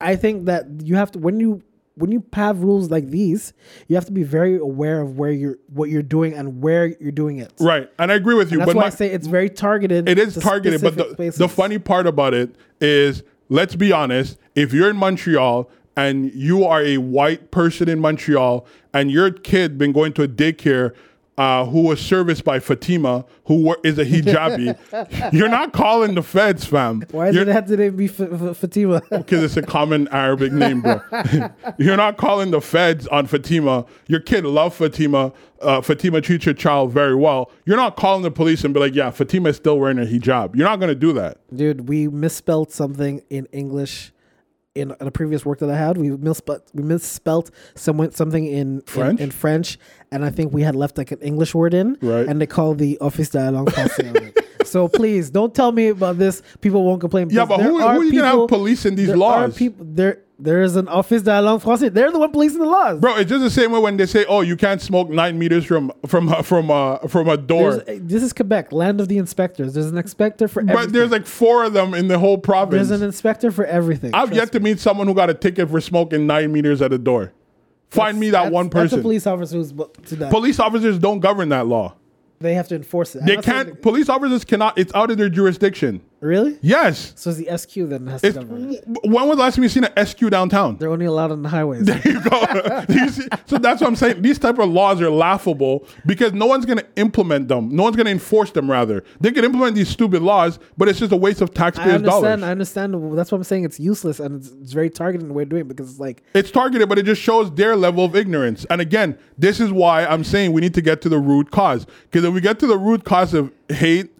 [0.00, 1.62] I think that you have to when you
[1.96, 3.52] when you have rules like these,
[3.88, 7.12] you have to be very aware of where you're what you're doing and where you're
[7.12, 7.52] doing it.
[7.60, 8.58] Right, and I agree with you.
[8.58, 10.08] That's but why my- I say it's very targeted.
[10.08, 14.72] It is targeted, but the, the funny part about it is, let's be honest, if
[14.72, 18.64] you're in Montreal and you are a white person in Montreal
[18.94, 20.94] and your kid been going to a daycare
[21.38, 24.76] uh, who was serviced by Fatima, who is a hijabi,
[25.32, 27.02] you're not calling the feds, fam.
[27.10, 29.00] Why does You're- it have to be F- F- Fatima?
[29.10, 31.00] because it's a common Arabic name, bro.
[31.78, 33.86] You're not calling the feds on Fatima.
[34.08, 35.32] Your kid love Fatima.
[35.60, 37.50] Uh, Fatima treats your child very well.
[37.64, 40.54] You're not calling the police and be like, yeah, Fatima is still wearing a hijab.
[40.54, 41.38] You're not going to do that.
[41.54, 44.11] Dude, we misspelled something in English
[44.74, 45.96] in, in a previous work that I had.
[45.98, 49.20] We misspelled we misspelled some, something in French?
[49.20, 49.78] in, in French,
[50.10, 52.26] and I think we had left like an English word in, Right.
[52.26, 54.38] and they called the Office de la langue française on it.
[54.64, 56.42] So please don't tell me about this.
[56.60, 57.28] People won't complain.
[57.30, 59.50] Yeah, but who- are who are you gonna have people- policing these there laws?
[59.50, 61.92] Are people, there, there is an Office de la langue française.
[61.94, 62.98] They're the one policing the laws.
[63.00, 65.64] Bro, it's just the same way when they say, "Oh, you can't smoke nine meters
[65.64, 69.18] from from uh, from uh, from a door." There's- this is Quebec, land of the
[69.18, 69.74] inspectors.
[69.74, 70.84] There's an inspector for everything.
[70.86, 72.88] But there's like four of them in the whole province.
[72.88, 74.10] there's an inspector for everything.
[74.14, 76.98] I've yet to meet someone who got a ticket for smoking nine meters at a
[76.98, 77.32] door.
[77.90, 79.72] Find me that That's- one That's a police officer who's
[80.06, 80.30] to that.
[80.30, 81.94] Police officers don't govern that law.
[82.42, 83.24] They have to enforce it.
[83.24, 83.80] They can't.
[83.80, 84.76] Police officers cannot.
[84.78, 86.02] It's out of their jurisdiction.
[86.22, 86.56] Really?
[86.62, 87.12] Yes.
[87.16, 88.84] So it's the SQ then has to It's, it.
[88.86, 90.76] when was the last time you seen an SQ downtown?
[90.76, 91.84] They're only allowed on the highways.
[91.84, 92.84] There you go.
[92.88, 93.26] You see?
[93.46, 94.22] so that's what I'm saying.
[94.22, 97.74] These type of laws are laughable because no one's going to implement them.
[97.74, 98.70] No one's going to enforce them.
[98.70, 102.22] Rather, they can implement these stupid laws, but it's just a waste of taxpayers' understand.
[102.22, 102.42] dollars.
[102.44, 103.18] I understand.
[103.18, 103.64] That's what I'm saying.
[103.64, 106.00] It's useless and it's, it's very targeted in the way of doing it because it's
[106.00, 108.64] like It's targeted, but it just shows their level of ignorance.
[108.70, 111.84] And again, this is why I'm saying we need to get to the root cause.
[112.04, 114.10] Because if we get to the root cause of hate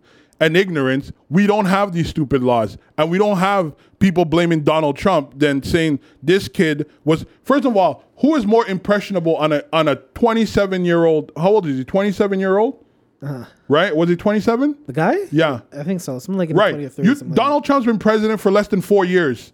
[0.43, 2.77] and ignorance, we don't have these stupid laws.
[2.99, 7.77] And we don't have people blaming Donald Trump than saying this kid was first of
[7.77, 11.79] all, who is more impressionable on a on a 27 year old how old is
[11.79, 11.85] he?
[11.85, 12.85] 27 year old?
[13.23, 13.45] Uh-huh.
[13.69, 13.95] Right?
[13.95, 14.77] Was he 27?
[14.87, 15.15] the guy.
[15.31, 15.61] Yeah.
[15.73, 16.19] I think so.
[16.19, 16.71] Something like in the Right.
[16.73, 17.09] 20 or 30.
[17.09, 19.53] You, something like Donald Trump's been president for less than four years.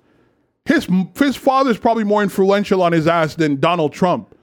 [0.64, 4.34] His his father's probably more influential on his ass than Donald Trump.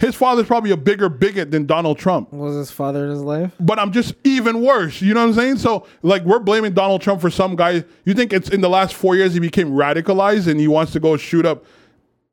[0.00, 2.32] His father's probably a bigger bigot than Donald Trump.
[2.32, 3.52] Was his father in his life?
[3.60, 5.02] But I'm just even worse.
[5.02, 5.58] You know what I'm saying?
[5.58, 7.84] So like we're blaming Donald Trump for some guy.
[8.04, 11.00] You think it's in the last four years he became radicalized and he wants to
[11.00, 11.64] go shoot up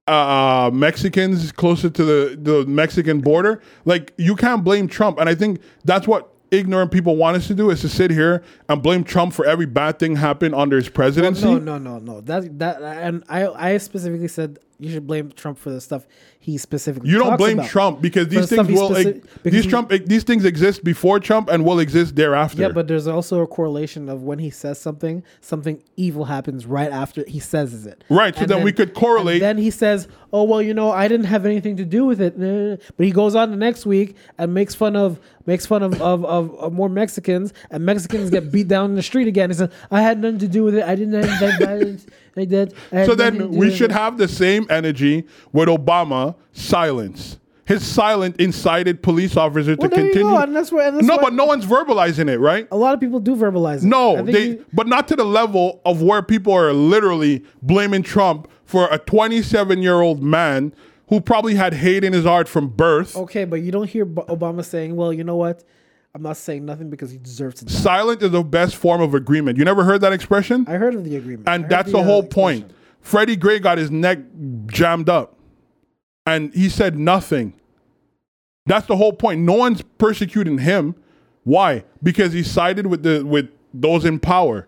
[0.08, 3.62] uh, Mexicans closer to the, the Mexican border.
[3.84, 7.54] Like you can't blame Trump, and I think that's what ignorant people want us to
[7.54, 10.88] do is to sit here and blame Trump for every bad thing happened under his
[10.88, 11.44] presidency.
[11.44, 12.22] No, no, no, no.
[12.22, 16.06] That that and I I specifically said you should blame Trump for the stuff
[16.40, 17.10] he specifically.
[17.10, 17.62] You don't blame.
[17.64, 20.84] Trump because these the things will speci- ex- because these he- Trump these things exist
[20.84, 22.62] before Trump and will exist thereafter.
[22.62, 26.92] Yeah, but there's also a correlation of when he says something, something evil happens right
[26.92, 28.04] after he says it.
[28.10, 31.08] Right, so And then we could correlate- then he says, "Oh well, you know, I
[31.08, 32.38] didn't have anything to do with it."
[32.98, 36.26] But he goes on the next week and makes fun of makes fun of of,
[36.26, 39.50] of, of more Mexicans, and Mexicans get beat down in the street again.
[39.50, 40.84] He says, "I had nothing to do with it.
[40.84, 42.06] I didn't have that violence.
[42.36, 47.38] I did." So then we should it." have the same energy with Obama silence.
[47.68, 50.36] His silence incited police officers Well, to continue.
[50.38, 52.66] and that's where- and that's no, why- but no one's verbalizing it, right?
[52.72, 53.84] A lot of people do verbalize it.
[53.84, 58.48] No, they, you- but not to the level of where people are literally blaming Trump
[58.64, 60.74] for a 27 year old man
[61.10, 63.16] who probably had hate in his heart from birth.
[63.18, 65.64] okay, but you don't hear Obama saying, "Well, you know what."
[66.16, 67.72] I'm not saying nothing because he deserves to die.
[67.74, 69.58] Silent is the best form of agreement.
[69.58, 70.66] You never heard that expression?
[70.68, 72.62] I heard of the agreement, and that's the uh, whole expression.
[72.64, 72.74] point.
[73.02, 74.20] Freddie Gray got his neck
[74.68, 75.37] jammed up,
[76.28, 77.54] and he said nothing.
[78.66, 79.42] That's the whole point.
[79.42, 80.94] No one's persecuting him.
[81.46, 81.86] Why?
[82.04, 84.68] Because he sided with the with those in power.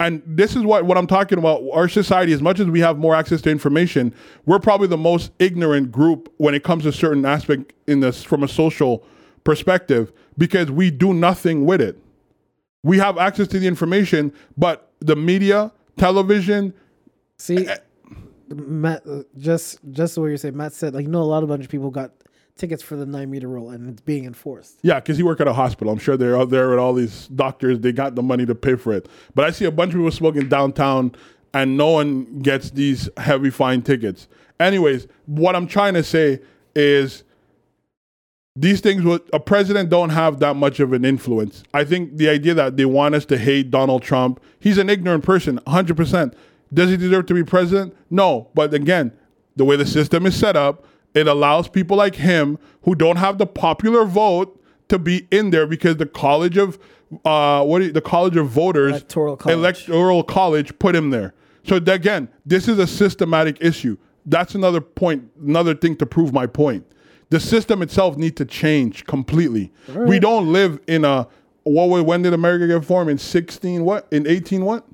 [0.00, 1.62] And this is what, what I'm talking about.
[1.72, 4.12] Our society, as much as we have more access to information,
[4.44, 8.42] we're probably the most ignorant group when it comes to certain aspect in this from
[8.42, 9.04] a social
[9.44, 11.98] perspective because we do nothing with it.
[12.82, 16.74] We have access to the information, but the media, television,
[17.38, 17.68] See,
[18.48, 19.04] Matt,
[19.36, 20.56] just just what you're saying.
[20.56, 22.12] Matt said, like, you know, a lot of bunch of people got
[22.56, 24.78] tickets for the nine meter rule, and it's being enforced.
[24.82, 25.92] Yeah, because he work at a hospital.
[25.92, 27.80] I'm sure they're out there with all these doctors.
[27.80, 29.08] They got the money to pay for it.
[29.34, 31.14] But I see a bunch of people smoking downtown,
[31.52, 34.28] and no one gets these heavy fine tickets.
[34.60, 36.40] Anyways, what I'm trying to say
[36.76, 37.24] is
[38.56, 41.64] these things with a president don't have that much of an influence.
[41.74, 45.24] I think the idea that they want us to hate Donald Trump, he's an ignorant
[45.24, 46.34] person, 100%.
[46.72, 47.94] Does he deserve to be president?
[48.10, 48.48] No.
[48.54, 49.12] But again,
[49.56, 50.84] the way the system is set up,
[51.14, 55.66] it allows people like him who don't have the popular vote to be in there
[55.66, 56.78] because the college of
[57.24, 59.56] uh what you, the college of voters Electoral college.
[59.56, 61.32] electoral college put him there.
[61.62, 63.96] So again, this is a systematic issue.
[64.26, 66.84] that's another point, another thing to prove my point.
[67.30, 69.72] The system itself needs to change completely.
[69.94, 71.28] We don't live in a
[71.62, 72.04] what?
[72.04, 73.10] When did America get formed?
[73.10, 73.84] In sixteen?
[73.84, 74.06] What?
[74.10, 74.64] In eighteen?
[74.64, 74.84] What?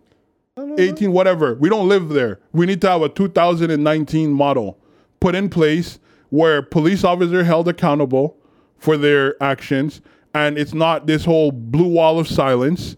[0.59, 1.55] 18 whatever.
[1.55, 2.41] We don't live there.
[2.53, 4.79] We need to have a 2019 model
[5.21, 5.99] put in place
[6.31, 8.37] where police officers are held accountable
[8.79, 10.01] for their actions
[10.35, 12.97] and it's not this whole blue wall of silence.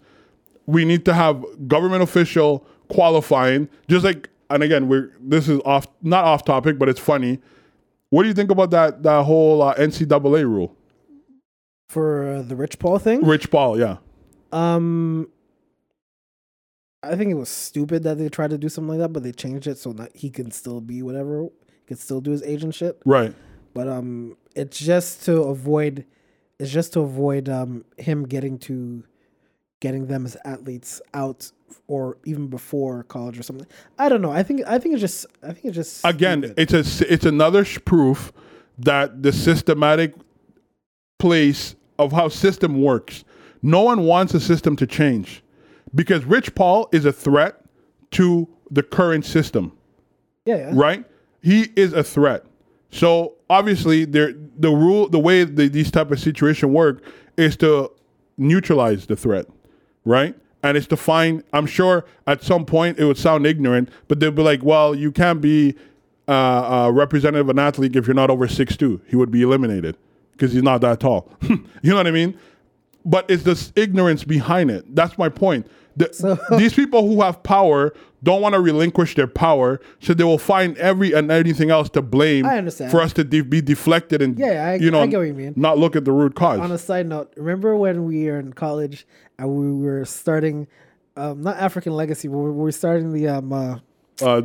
[0.66, 5.86] We need to have government official qualifying just like and again we're this is off
[6.02, 7.40] not off topic but it's funny.
[8.10, 10.76] What do you think about that that whole uh, ncaa rule?
[11.88, 13.98] For uh, the Rich Paul thing, rich paul yeah.
[14.50, 15.28] Um,
[17.02, 19.32] I think it was stupid that they tried to do something like that, but they
[19.32, 22.74] changed it so that he can still be whatever, he can still do his agent
[22.74, 23.00] shit.
[23.04, 23.34] right
[23.74, 26.04] But um, it's just to avoid,
[26.58, 29.04] it's just to avoid um him getting to,
[29.80, 31.50] getting them as athletes out
[31.88, 33.66] or even before college or something.
[33.98, 34.30] I don't know.
[34.30, 36.72] I think I think it's just I think it's just again stupid.
[36.72, 38.32] it's a it's another sh- proof
[38.78, 40.14] that the systematic
[41.18, 43.24] place of how system works
[43.62, 45.42] no one wants a system to change
[45.94, 47.60] because rich paul is a threat
[48.12, 49.72] to the current system.
[50.44, 50.70] Yeah, yeah.
[50.72, 51.04] right?
[51.42, 52.44] He is a threat.
[52.90, 57.02] So obviously there the rule the way the, these type of situation work
[57.36, 57.90] is to
[58.36, 59.46] neutralize the threat.
[60.04, 60.34] Right?
[60.64, 64.30] And it's to find i'm sure at some point it would sound ignorant but they'll
[64.30, 65.74] be like well you can't be
[66.28, 69.96] uh, a representative of an athlete if you're not over 6'2 he would be eliminated
[70.32, 71.30] because he's not that tall.
[71.82, 72.38] You know what i mean?
[73.04, 74.94] But it's this ignorance behind it.
[74.94, 75.66] That's my point.
[75.96, 80.38] The- these people who have power don't want to relinquish their power, so they will
[80.38, 82.90] find every and anything else to blame I understand.
[82.90, 85.34] for us to de- be deflected and Yeah, I- you know I get what you
[85.34, 85.54] mean.
[85.56, 86.60] not look at the root cause.
[86.60, 89.06] on a side note, remember when we were in college
[89.38, 90.66] and we were starting,
[91.16, 93.78] um, not African legacy, but we were starting the um, uh,
[94.22, 94.42] uh,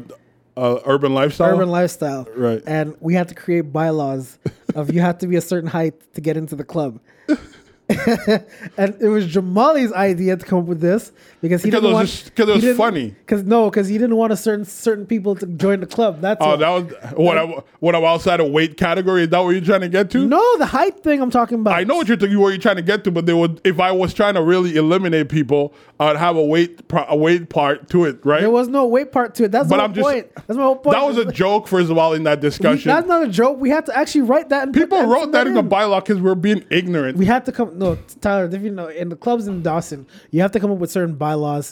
[0.57, 1.53] uh, urban lifestyle.
[1.53, 2.63] urban lifestyle, Right.
[2.65, 4.39] And we had to create bylaws
[4.73, 6.99] of you have to be a certain height to get into the club.
[7.89, 11.11] and it was Jamali's idea to come up with this
[11.41, 13.15] because he Because didn't want just- 'cause it he was didn't- funny.
[13.27, 16.21] Cause no, because he didn't want a certain certain people to join the club.
[16.21, 16.59] That's Oh, what.
[16.59, 16.83] that was
[17.17, 19.23] what I what I'm outside of weight category.
[19.23, 20.27] Is that what you're trying to get to?
[20.27, 21.75] no, the height thing I'm talking about.
[21.77, 23.79] I know what you're th- what you're trying to get to, but they would if
[23.79, 28.05] I was trying to really eliminate people, I'd have a weight a weight part to
[28.05, 28.41] it, right?
[28.41, 29.51] There was no weight part to it.
[29.51, 30.27] That's But my I'm just- point.
[30.47, 30.95] That's my whole point.
[30.95, 32.89] that was a joke, first of all, in that We- discussion.
[32.89, 33.59] that's not a joke.
[33.59, 34.71] We had to actually write that.
[34.73, 37.17] People that, wrote that in the bylaw because we're being ignorant.
[37.17, 37.77] We had to come.
[37.77, 38.49] No, Tyler.
[38.51, 41.13] If you know, in the clubs in Dawson, you have to come up with certain
[41.15, 41.26] bylaws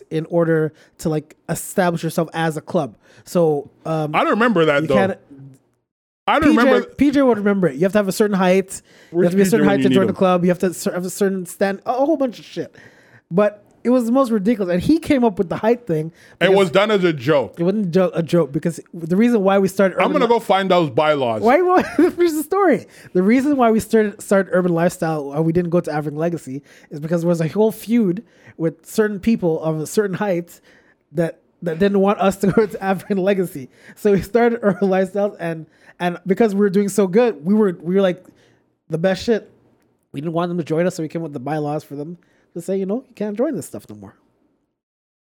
[0.10, 2.98] in order to like establish yourself as a club.
[3.24, 5.16] So um, I don't remember that you though.
[6.28, 6.82] I don't PJ, remember.
[6.88, 7.76] PJ would remember it.
[7.76, 8.82] You have to have a certain height.
[9.12, 10.44] You have to be a certain when height to join the club.
[10.44, 11.82] You have to have a certain stand.
[11.86, 12.76] A whole bunch of shit.
[13.30, 14.74] But it was the most ridiculous.
[14.74, 16.12] And he came up with the height thing.
[16.42, 17.60] It was done as a joke.
[17.60, 20.02] It wasn't jo- a joke because the reason why we started.
[20.02, 21.44] I'm gonna go find those bylaws.
[21.44, 22.88] Why you want the story?
[23.14, 26.64] The reason why we started started urban lifestyle, why we didn't go to African legacy,
[26.90, 28.26] is because there was a whole feud
[28.58, 30.60] with certain people of a certain height
[31.12, 33.70] that that didn't want us to go to African legacy.
[33.96, 35.68] So we started urban lifestyle, and
[36.00, 38.26] and because we were doing so good, we were we were like
[38.90, 39.52] the best shit.
[40.12, 41.96] We didn't want them to join us, so we came up with the bylaws for
[41.96, 42.18] them
[42.56, 44.16] to say, you know, you can't join this stuff no more.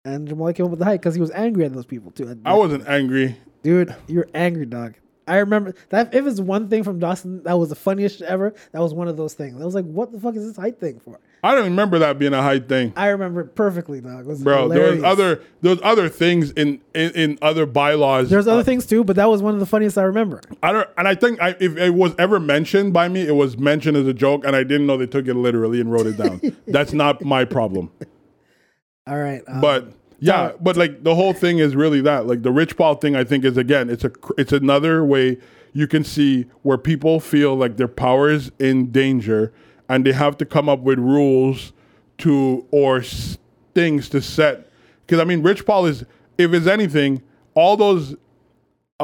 [0.05, 2.39] And Jamal came up with the height because he was angry at those people too.
[2.45, 3.37] I wasn't angry.
[3.63, 4.95] Dude, you're angry, dog.
[5.27, 8.81] I remember that if it's one thing from Dawson that was the funniest ever, that
[8.81, 9.59] was one of those things.
[9.61, 11.19] I was like, what the fuck is this height thing for?
[11.45, 14.27] I don't remember that being a height thing, I remember it perfectly, dog.
[14.29, 14.69] It bro.
[14.69, 18.31] There was other there was other things in in, in other bylaws.
[18.31, 20.41] There's other Uh, things too, but that was one of the funniest I remember.
[20.63, 23.59] I don't, and I think I, if it was ever mentioned by me, it was
[23.59, 26.17] mentioned as a joke, and I didn't know they took it literally and wrote it
[26.17, 26.41] down.
[26.67, 27.91] That's not my problem.
[29.07, 29.43] All right.
[29.47, 32.27] um, But yeah, but like the whole thing is really that.
[32.27, 35.37] Like the Rich Paul thing, I think is again, it's a it's another way
[35.75, 39.53] you can see where people feel like their power is in danger,
[39.89, 41.73] and they have to come up with rules
[42.19, 43.39] to or s-
[43.75, 44.71] things to set.
[45.07, 46.05] Because I mean, Rich Paul is,
[46.39, 47.23] if it's anything,
[47.55, 48.17] all those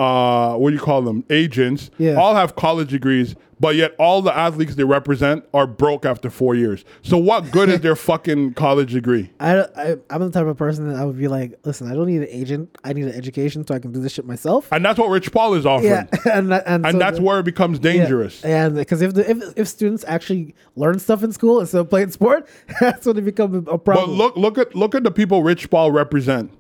[0.01, 2.15] uh what do you call them agents Yeah.
[2.15, 6.55] all have college degrees but yet all the athletes they represent are broke after four
[6.55, 10.57] years so what good is their fucking college degree I, I, I'm the type of
[10.57, 12.77] person that I would be like, listen, I don't need an agent.
[12.85, 14.69] I need an education so I can do this shit myself.
[14.73, 17.23] and that's what rich paul is offering yeah, and that- and, and so that's the-
[17.23, 18.43] where it becomes yeah, dangerous.
[18.43, 22.11] And because if the if, if students actually learn stuff in school instead of playing
[22.13, 22.49] sport,
[22.81, 24.17] that's when it becomes a problem.
[24.17, 26.51] But look, look at look at the people Rich Paul represent.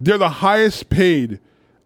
[0.00, 1.40] They're the highest paid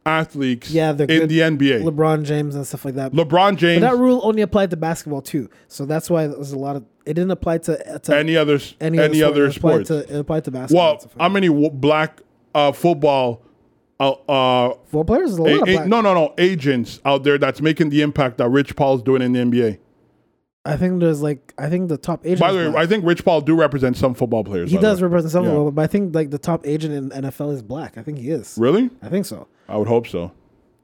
[0.07, 1.83] athletes yeah, in the NBA.
[1.83, 3.13] LeBron James and stuff like that.
[3.13, 6.59] LeBron James, But that rule only applied to basketball too, so that's why there's a
[6.59, 6.85] lot of.
[7.05, 9.89] It didn't apply to, to any others, any, any, other It applied sports.
[10.09, 10.95] to, it applied to basketball.
[10.99, 12.21] well, how many w- black
[12.55, 13.43] uh, football
[14.01, 17.39] uh, uh, Four players a lot a- of a- no, no, no, agents out there
[17.39, 19.79] that's making the impact that Rich Paul's doing in the NBA.
[20.65, 22.41] I think there's like I think the top agent.
[22.41, 22.85] By the way, black.
[22.85, 24.69] I think Rich Paul do represent some football players.
[24.71, 25.51] he does represent some Yeah.
[25.53, 27.97] of them, but I think like the top agent in NFL is black.
[27.97, 28.57] I think he is.
[28.59, 28.91] Really?
[29.01, 29.47] I think so.
[29.69, 30.33] I would hope so.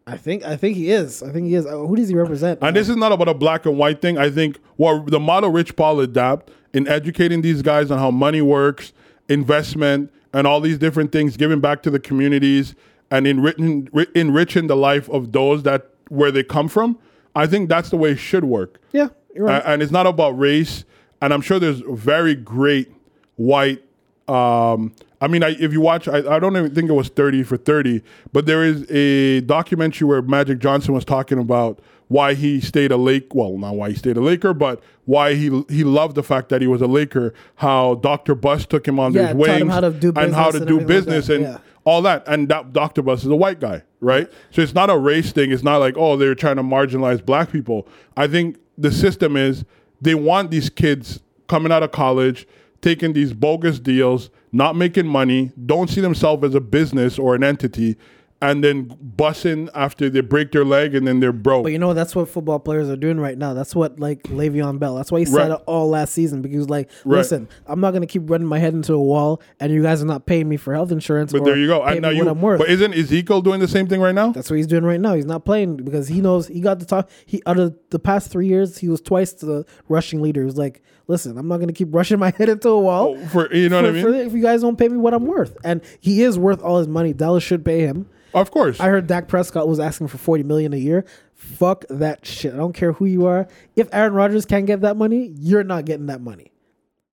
[0.07, 1.23] I think I think he is.
[1.23, 1.65] I think he is.
[1.65, 2.59] Who does he represent?
[2.63, 4.19] And this is not about a black and white thing.
[4.19, 8.43] I think what the model Rich Paul adapt in educating these guys on how money
[8.43, 8.93] works,
[9.29, 12.75] investment, and all these different things, giving back to the communities
[13.11, 16.99] and enriching, enriching the life of those that where they come from.
[17.37, 18.81] I think that's the way it should work.
[18.93, 19.63] yeah, you're right.
[19.65, 20.85] And it's not about race.
[21.21, 22.91] And I'm sure there's very great
[23.37, 23.85] white.
[24.29, 27.45] Um, I mean, I, if you watch, I, I don't even think it was 30
[27.45, 28.03] for 30,
[28.33, 32.97] but there is a documentary where Magic Johnson was talking about why he stayed a
[32.97, 33.33] Lake.
[33.33, 36.61] Well, not why he stayed a Laker, but why he he loved the fact that
[36.61, 37.33] he was a Laker.
[37.55, 38.35] How Dr.
[38.35, 40.79] Buss took him under Yeah, his wings how to do and how to and do
[40.79, 41.59] like business that, and yeah.
[41.85, 42.27] all that.
[42.27, 43.01] And that Dr.
[43.01, 44.29] Buss is a white guy, right?
[44.51, 45.53] So it's not a race thing.
[45.53, 47.87] It's not like, oh, they're trying to marginalize black people.
[48.17, 49.65] I think the system is
[50.01, 52.47] they want these kids coming out of college,
[52.83, 57.43] taking these bogus deals, not making money, don't see themselves as a business or an
[57.45, 57.97] entity,
[58.41, 61.63] and then bussing after they break their leg and then they're broke.
[61.63, 63.55] But you know that's what football players are doing right now.
[63.55, 64.97] That's what like Le'Veon Bell.
[64.97, 65.51] That's why he said Right.
[65.53, 67.19] it all last season because he was like, Right.
[67.19, 70.07] listen, I'm not gonna keep running my head into a wall, and you guys are
[70.07, 71.31] not paying me for health insurance.
[71.31, 71.85] but there you go.
[71.85, 72.59] pay And now me you, what I'm worth.
[72.59, 74.33] but isn't Ezekiel doing the same thing right now?
[74.33, 75.15] That's what he's doing right now.
[75.15, 77.11] He's not playing because he knows he got the top.
[77.27, 80.41] He out of the past three years, he was twice the rushing leader.
[80.41, 83.17] He was like, listen, I'm not gonna keep rushing my head into a wall.
[83.19, 84.03] Oh, for you know for, what I mean?
[84.03, 86.79] for if you guys don't pay me what I'm worth, and he is worth all
[86.79, 87.13] his money.
[87.13, 88.09] Dallas should pay him.
[88.35, 88.81] of course.
[88.81, 91.05] I heard Dak Prescott was asking for 40 million a year.
[91.35, 92.55] Fuck that shit.
[92.55, 93.47] I don't care who you are.
[93.77, 96.51] If Aaron Rodgers can't get that money, you're not getting that money.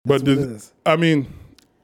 [0.05, 0.73] but this.
[0.85, 1.27] I mean,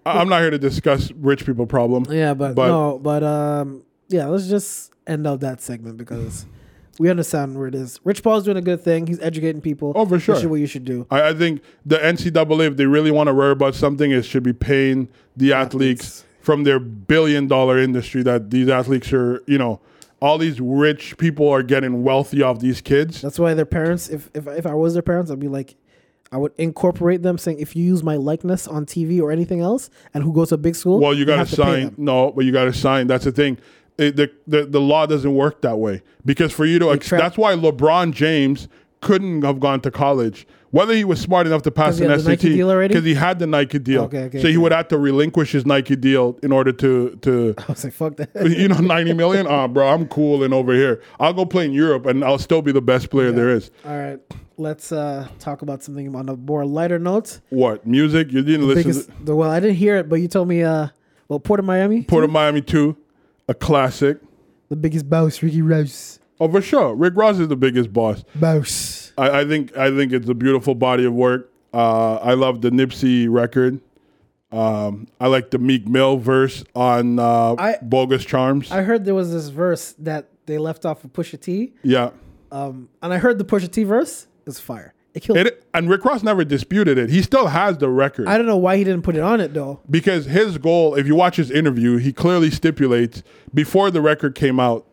[0.04, 2.04] I'm not here to discuss rich people problem.
[2.10, 6.44] Yeah, but, But- no, but um, yeah, let's just end out that segment because
[6.98, 8.00] we understand where it is.
[8.04, 9.06] Rich Paul's doing a good thing.
[9.06, 9.92] He's educating people.
[9.94, 10.34] Oh, for sure.
[10.34, 11.06] This is what you should do.
[11.10, 14.42] I, I think the NCAA, if they really want to worry about something, it should
[14.42, 16.24] be paying the athletes, Athletes.
[16.40, 19.80] from their billion dollar industry that these athletes are, you know,
[20.20, 23.22] all these rich people are getting wealthy off these kids.
[23.22, 25.74] That's why their parents, if, if if I was their parents, I'd be like,
[26.30, 29.90] I would incorporate them saying, if you use my likeness on TV or anything else,
[30.14, 31.94] and who goes to a big school, Well, you got to sign.
[31.98, 33.06] No, but you got to sign.
[33.08, 33.58] That's the thing.
[34.08, 37.36] It, the, the the law doesn't work that way because for you to ex- that's
[37.36, 38.68] why LeBron James
[39.00, 40.46] couldn't have gone to college.
[40.70, 43.78] Whether he was smart enough to pass an the SAT because he had the Nike
[43.78, 44.56] deal, Okay, okay, so he okay.
[44.56, 48.16] would have to relinquish his Nike deal in order to to I was like, fuck
[48.16, 48.30] that.
[48.56, 49.46] you know, 90 million?
[49.46, 51.02] Ah, bro, I'm cool and over here.
[51.20, 53.70] I'll go play in Europe and I'll still be the best player there is.
[53.84, 54.18] All right,
[54.56, 57.40] let's uh, talk about something on a more lighter note.
[57.50, 57.86] What?
[57.86, 58.32] Music?
[58.32, 60.62] You didn't listen Biggest, to well, I didn't hear it, but you told me.
[60.62, 60.88] Uh,
[61.28, 62.94] well, Port of Miami, Port of Miami 2,
[63.52, 64.18] a classic.
[64.70, 66.18] the biggest boss, Ricky Rose.
[66.40, 66.94] Oh, for sure.
[66.94, 68.24] Rick Ross is the biggest boss.
[68.34, 69.12] Boss.
[69.18, 71.50] I, I think I think it's a beautiful body of work.
[71.72, 73.80] Uh, I love the Nipsey record.
[74.50, 78.70] Um, I like the Meek Mill verse on uh, I- Bogus Charms.
[78.72, 82.10] I heard there was this verse that they left off of Pusha T, yeah.
[82.50, 84.92] um, and I heard the Pusha T verse is fire.
[85.14, 85.38] It killed.
[85.38, 87.10] It, and Rick Ross never disputed it.
[87.10, 88.28] He still has the record.
[88.28, 89.80] I don't know why he didn't put it on it though.
[89.90, 94.58] because his goal, if you watch his interview, he clearly stipulates before the record came
[94.58, 94.86] out.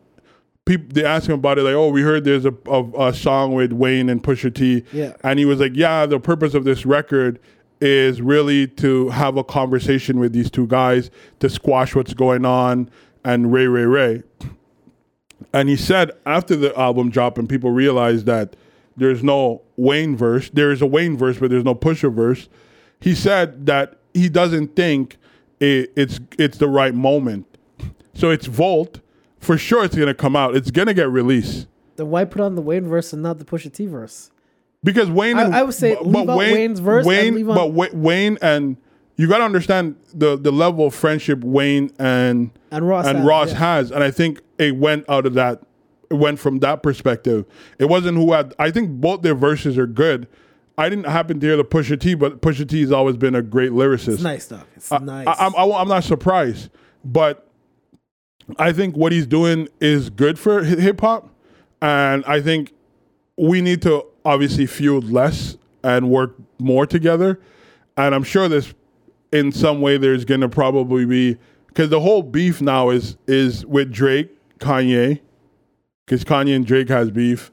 [0.66, 3.54] People they asked him about it, like, "Oh, we heard there's a, a, a song
[3.54, 5.14] with Wayne and Pusha T," Yeah.
[5.24, 7.40] and he was like, "Yeah, the purpose of this record
[7.80, 11.10] is really to have a conversation with these two guys
[11.40, 12.90] to squash what's going on."
[13.24, 14.22] And Ray, Ray, Ray,
[15.52, 18.54] and he said after the album dropped and people realized that
[19.00, 22.48] there's no Wayne verse, there is a Wayne verse, but there's no Pusha verse.
[23.00, 25.16] He said that he doesn't think
[25.58, 27.46] it, it's it's the right moment.
[28.14, 29.00] So it's Volt.
[29.40, 30.54] For sure, it's gonna come out.
[30.54, 33.72] It's gonna get released Then why put on the Wayne verse and not the Pusha
[33.72, 34.30] T verse?
[34.84, 35.36] because Wayne.
[35.38, 38.38] I- and- I would say leave out Wayne's verse and Wayne, leave but Wa- Wayne
[38.42, 38.76] and
[39.16, 43.26] you got to understand the the level of friendship Wayne and And Ross and has,
[43.26, 43.58] Ross yeah.
[43.58, 45.62] has, and I think it went out of that.
[46.10, 47.46] It went from that perspective.
[47.78, 48.54] It wasn't who had.
[48.58, 50.26] I think both their verses are good.
[50.76, 53.42] I didn't happen to hear the Pusha T, but Pusha T has always been a
[53.42, 54.14] great lyricist.
[54.14, 54.66] It's nice stuff.
[54.76, 55.26] It's I- nice.
[55.26, 56.70] I, I'm, I, am not surprised,
[57.04, 57.46] but
[58.58, 61.28] I think what he's doing is good for hip hop,
[61.82, 62.72] and I think
[63.36, 67.40] we need to obviously feud less and work more together.
[67.96, 68.72] And I'm sure this,
[69.32, 71.36] in some way, there's gonna probably be
[71.68, 75.20] because the whole beef now is is with Drake, Kanye,
[76.10, 77.52] because Kanye and Drake has beef,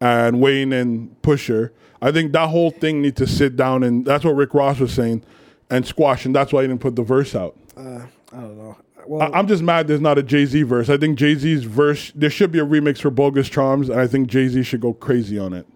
[0.00, 1.68] and Wayne and Pusha.
[2.00, 4.90] I think that whole thing needs to sit down, and that's what Rick Ross was
[4.94, 5.22] saying,
[5.68, 7.56] and squash, and that's why he didn't put the verse out.
[7.76, 8.76] I don't know.
[9.06, 10.88] Well, I, I'm just mad there's not a Jay Z verse.
[10.88, 12.10] I think Jay Z's verse.
[12.14, 14.94] There should be a remix for Bogus Charms, and I think Jay Z should go
[14.94, 15.66] crazy on it.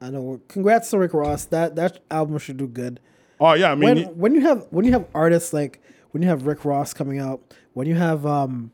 [0.00, 0.40] I know.
[0.48, 1.44] Congrats to Rick Ross.
[1.46, 2.98] That that album should do good.
[3.40, 5.82] Oh yeah, I mean, when he- when you have when you have artists like
[6.12, 7.42] when you have Rick Ross coming out,
[7.74, 8.70] when you have um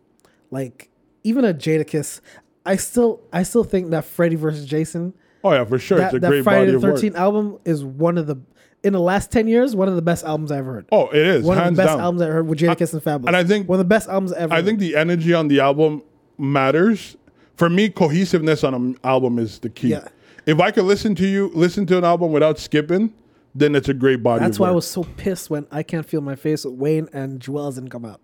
[0.50, 0.90] like
[1.22, 2.20] even a Jadakiss,
[2.64, 6.14] I still I still think that Freddie versus Jason oh yeah, for sure, that, it's
[6.14, 6.80] a that great Friday the.
[6.80, 8.36] Thirteenth album is one of the
[8.82, 10.86] in the last ten years one of the best albums I ever heard.
[10.92, 12.00] Oh, it is one of the best down.
[12.00, 13.26] albums I heard with Jadakiss and Fabolous.
[13.26, 14.52] and I think- one of the best albums ever.
[14.52, 16.02] I think the energy on the album
[16.38, 17.16] matters.
[17.56, 19.88] For me, cohesiveness on an album is the key.
[19.88, 20.08] Yeah.
[20.46, 23.12] If I could listen to you, listen to an album without skipping,
[23.54, 24.40] then it's a great body.
[24.42, 27.38] that's why I was so pissed when I Can't Feel My Face with Wayne and
[27.38, 28.22] Juelz didn't come out.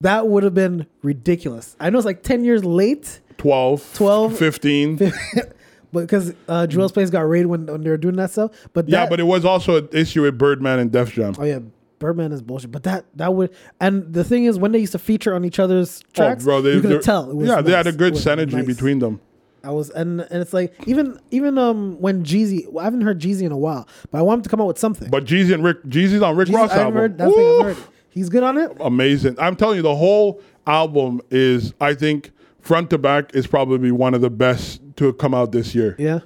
[0.00, 1.76] That would have been ridiculous.
[1.78, 3.20] I know it's like ten years late.
[3.38, 4.96] 12, 12, 15.
[5.92, 8.50] but because uh, Juelz place got raided when, when they were doing that stuff.
[8.74, 11.34] But yeah, but it was also an issue with Birdman and Def Jam.
[11.38, 11.60] oh yeah,
[11.98, 12.70] Birdman is bullshit.
[12.70, 15.58] But that that would and the thing is when they used to feature on each
[15.58, 17.30] other's tracks, oh, bro, they, you could tell.
[17.30, 18.66] It was yeah, they had a good synergy nice.
[18.66, 19.20] between them.
[19.62, 23.20] I was and and it's like even even um when Jeezy, well, I haven't heard
[23.20, 25.10] Jeezy in a while, but I want him to come out with something.
[25.10, 26.94] But Jeezy and Rick, Jeezy's on Rick Jeezy, Ross I album.
[26.94, 27.86] heard, that's thing I've heard.
[28.10, 28.72] He's good on it.
[28.80, 29.36] Amazing.
[29.38, 34.14] I'm telling you, the whole album is, I think, front to back is probably one
[34.14, 35.96] of the best to come out this year.
[35.98, 36.20] Yeah.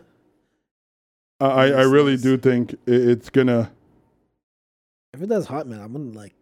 [1.40, 3.70] I, I I really do think it's gonna.
[5.12, 6.32] If it does hot, man, I'm gonna like.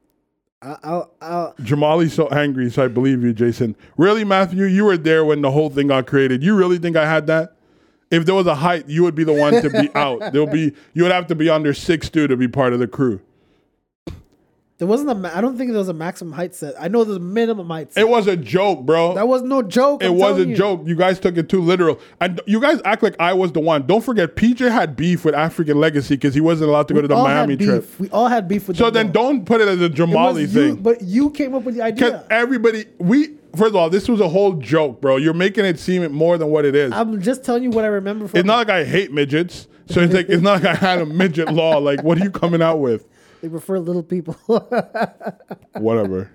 [0.62, 3.74] I- I'll, I'll, Jamali's so angry, so I believe you, Jason.
[3.96, 6.42] Really, Matthew, you were there when the whole thing got created.
[6.44, 7.56] You really think I had that?
[8.12, 10.32] If there was a height, you would be the one to be out.
[10.32, 12.86] There'll be you would have to be under six two to be part of the
[12.86, 13.20] crew.
[14.82, 15.36] There wasn't a.
[15.36, 16.74] I don't think there was a maximum height set.
[16.76, 18.00] I know there's a minimum height set.
[18.00, 19.14] It was a joke, bro.
[19.14, 20.02] that was no joke.
[20.02, 20.56] It I'm was a you.
[20.56, 20.82] joke.
[20.84, 22.00] You guys took it too literal.
[22.20, 23.86] And you guys act like I was the one.
[23.86, 27.06] Don't forget, PJ had beef with African Legacy because he wasn't allowed to go to
[27.06, 27.88] the Miami trip.
[28.00, 28.76] We all had beef with.
[28.76, 30.74] So then don't put it as a Jamali you- thing.
[30.82, 32.10] But you came up with the idea.
[32.10, 35.16] Because everybody, we, first of all, this was a whole joke, bro.
[35.16, 36.90] You're making it seem more than what it is.
[36.92, 38.36] I'm just telling you what I remember from.
[38.40, 39.68] it's not like I hate midgets.
[39.86, 41.78] So it's like, it's not like I had a midget law.
[41.78, 43.06] Like, what are you coming out with?
[43.42, 44.34] They prefer little people.
[45.74, 46.30] Whatever.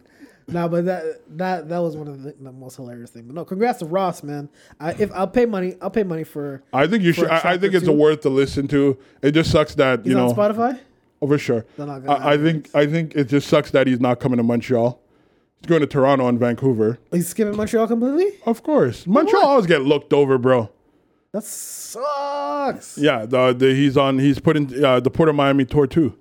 [0.48, 3.26] no, but that that that was one of the, the most hilarious things.
[3.26, 4.50] But no, congrats to Ross, man.
[4.80, 6.62] I, if I'll pay money, I'll pay money for.
[6.74, 7.30] I think you should.
[7.30, 8.98] I, track think it's a worth to listen to.
[9.22, 10.30] It just sucks that He's you know.
[10.30, 10.80] on Spotify.
[11.22, 11.66] Oh, for sure.
[11.78, 14.38] They're not gonna I, I think I think it just sucks that he's not coming
[14.38, 15.02] to Montreal.
[15.62, 17.00] He's going to Toronto and Vancouver.
[17.12, 18.38] He's skipping Montreal completely.
[18.46, 20.70] Of course, Montreal always get looked over, bro.
[21.32, 22.98] That sucks.
[22.98, 24.20] Yeah, the, the he's on.
[24.20, 26.18] He's putting uh, the Port of Miami tour too.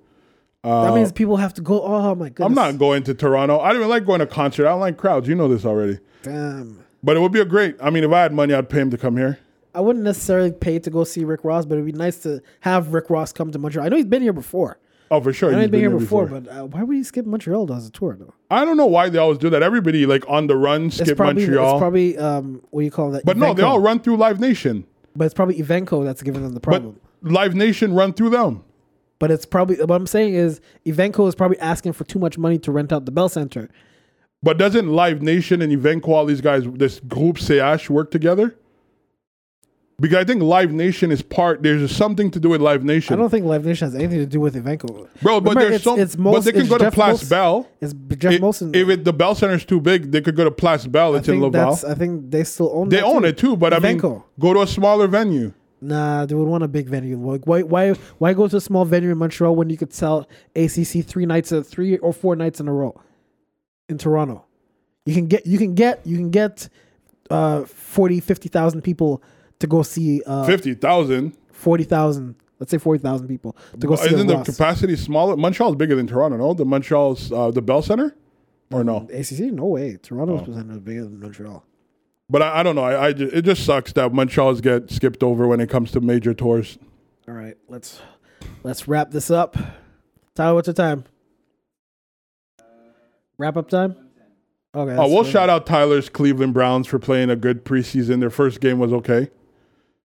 [0.67, 1.81] That means people have to go.
[1.83, 2.45] Oh my goodness.
[2.45, 3.59] I'm not going to Toronto.
[3.59, 4.65] I don't even like going to concert.
[4.65, 5.27] I don't like crowds.
[5.27, 5.99] You know this already.
[6.23, 6.83] Damn.
[7.03, 7.75] But it would be a great.
[7.81, 9.39] I mean, if I had money, I'd pay him to come here.
[9.73, 12.93] I wouldn't necessarily pay to go see Rick Ross, but it'd be nice to have
[12.93, 13.85] Rick Ross come to Montreal.
[13.85, 14.79] I know he's been here before.
[15.11, 15.49] Oh, for sure.
[15.49, 17.71] I know he's he's been here there before, but uh, why would he skip Montreal
[17.71, 18.33] as a tour though?
[18.49, 19.61] I don't know why they always do that.
[19.63, 21.75] Everybody like on the run It's skip probably Montreal.
[21.75, 23.23] it's probably um what do you call that?
[23.23, 24.85] but no, they all run through Live Nation.
[25.15, 26.99] But it's probably Evenko that's giving them the But problem.
[27.21, 28.63] Live Nation run through them.
[29.19, 32.59] But it's probably what I'm saying is Evenko is probably asking for too much money
[32.59, 33.69] to rent out the Bell Center.
[34.43, 38.55] But doesn't Live Nation and Evenko, all these guys, this group CH work together?
[39.99, 41.63] Because I think Live Nation is part.
[41.63, 43.15] There's something to do with Live Nation.
[43.15, 45.07] I don't think Live Nation has anything to do with Evenko.
[45.23, 45.41] bro.
[45.41, 45.99] But Remember, there's it's, some.
[45.99, 47.67] it's but they can go to Geoff Place Molson- Bell.
[47.81, 48.75] It's Geoff Molson.
[48.75, 51.15] if it, the Bell Center's too big, they could go to Place Bell.
[51.15, 51.79] It's in Laval.
[51.87, 52.87] I think they still own.
[52.87, 52.89] It.
[52.91, 53.27] They own too.
[53.29, 54.23] it too, but I mean, Evenko.
[54.39, 55.51] go to a smaller venue.
[55.79, 57.17] Nah, they would want a big venue.
[57.19, 60.27] Like, why, why, why go to a small venue in Montreal when you could sell
[60.55, 62.99] ACC three nights, uh, three or four nights in a row
[63.87, 64.45] in Toronto?
[65.05, 66.67] You can get, you can get, you can get
[67.29, 69.21] uh, 40, 50,000 people
[69.59, 71.35] to go see uh, Fifty thousand.
[71.51, 72.35] forty thousand.
[72.59, 75.35] Let's say forty thousand people to go see Isn't a the capacity smaller?
[75.35, 76.37] Montreal's bigger than Toronto.
[76.37, 78.15] No, the Montreal's uh, the Bell Center,
[78.71, 79.07] or no?
[79.13, 79.51] ACC?
[79.51, 79.93] No way.
[79.95, 79.99] Oh.
[80.01, 81.63] Toronto's percentage is bigger than Montreal.
[82.29, 82.83] But I, I don't know.
[82.83, 86.01] I, I ju- it just sucks that Montreal's get skipped over when it comes to
[86.01, 86.77] major tours.
[87.27, 88.01] All right, let's
[88.63, 89.55] let's wrap this up.
[90.35, 91.05] Tyler, what's the time?
[93.37, 93.95] Wrap up time.
[94.75, 94.95] Okay.
[94.95, 98.19] Oh, we'll shout out Tyler's Cleveland Browns for playing a good preseason.
[98.19, 99.29] Their first game was okay.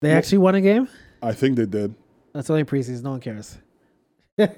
[0.01, 0.89] They actually won a game.
[1.23, 1.95] I think they did.
[2.33, 3.03] That's only preseason.
[3.03, 3.59] No one cares.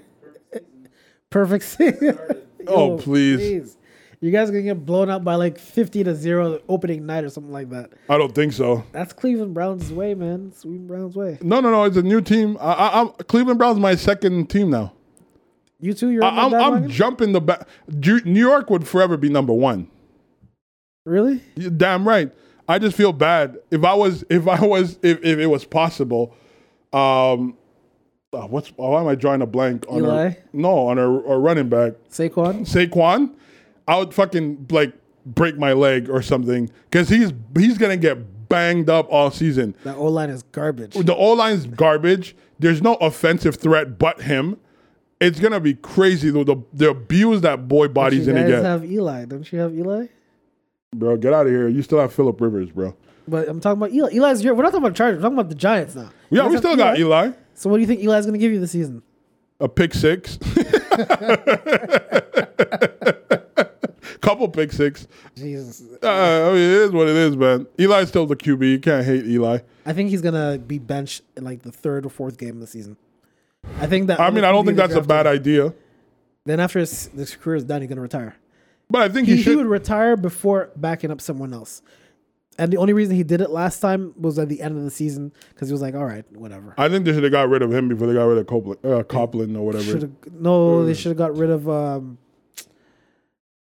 [1.30, 1.64] Perfect.
[1.64, 2.18] season.
[2.66, 3.78] Oh, Yo, please.
[4.22, 7.30] You guys are gonna get blown out by like fifty to zero opening night or
[7.30, 7.90] something like that.
[8.08, 8.84] I don't think so.
[8.92, 10.48] That's Cleveland Browns' way, man.
[10.48, 11.38] It's Cleveland Browns' way.
[11.40, 11.84] No, no, no.
[11.84, 12.58] It's a new team.
[12.60, 14.92] I, I, I'm Cleveland Browns my second team now.
[15.80, 17.66] You two, you're I, on I'm, I'm jumping the back.
[17.88, 19.88] New York would forever be number one.
[21.06, 21.42] really?
[21.54, 22.30] You're damn right.
[22.68, 23.58] I just feel bad.
[23.70, 26.34] If I was, if I was, if, if it was possible,
[26.92, 27.56] um,
[28.32, 30.26] uh, what's why am I drawing a blank on Eli?
[30.26, 32.60] a no on a, a running back Saquon?
[32.60, 33.34] Saquon?
[33.90, 34.94] I would fucking like
[35.26, 39.74] break my leg or something because he's he's gonna get banged up all season.
[39.82, 40.94] That O line is garbage.
[40.94, 42.36] The O line's garbage.
[42.60, 44.58] There's no offensive threat but him.
[45.20, 46.44] It's gonna be crazy though.
[46.44, 49.24] The, the abuse that boy body's you gonna guys get, have Eli.
[49.24, 50.06] Don't you have Eli?
[50.94, 51.16] bro.
[51.16, 51.66] Get out of here.
[51.66, 52.94] You still have Philip Rivers, bro.
[53.26, 54.10] But I'm talking about Eli.
[54.12, 54.44] Eli's.
[54.44, 55.18] We're not talking about Chargers.
[55.18, 56.10] We're talking about the Giants now.
[56.30, 57.32] Yeah, we still got Eli.
[57.54, 59.02] So what do you think Eli's going to give you this season?
[59.58, 60.38] A pick six.
[64.20, 65.06] Couple pick six.
[65.34, 65.82] Jesus.
[66.02, 66.08] Uh,
[66.50, 67.66] I mean, it is what it is, man.
[67.78, 68.70] Eli's still the QB.
[68.70, 69.58] You can't hate Eli.
[69.86, 72.60] I think he's going to be benched in like the third or fourth game of
[72.60, 72.96] the season.
[73.78, 74.20] I think that.
[74.20, 75.72] I mean, I don't think that's a bad idea,
[76.44, 78.36] Then after his, his career is done, he's going to retire.
[78.90, 81.82] but I think He, he, he would retire before backing up someone else.
[82.58, 84.90] And the only reason he did it last time was at the end of the
[84.90, 86.74] season because he was like, all right, whatever.
[86.76, 88.84] I think they should have got rid of him before they got rid of Copeland,
[88.84, 89.84] uh, Copland or whatever.
[89.84, 90.84] Should have no.
[90.84, 91.68] They should have got rid of.
[91.70, 92.18] Um,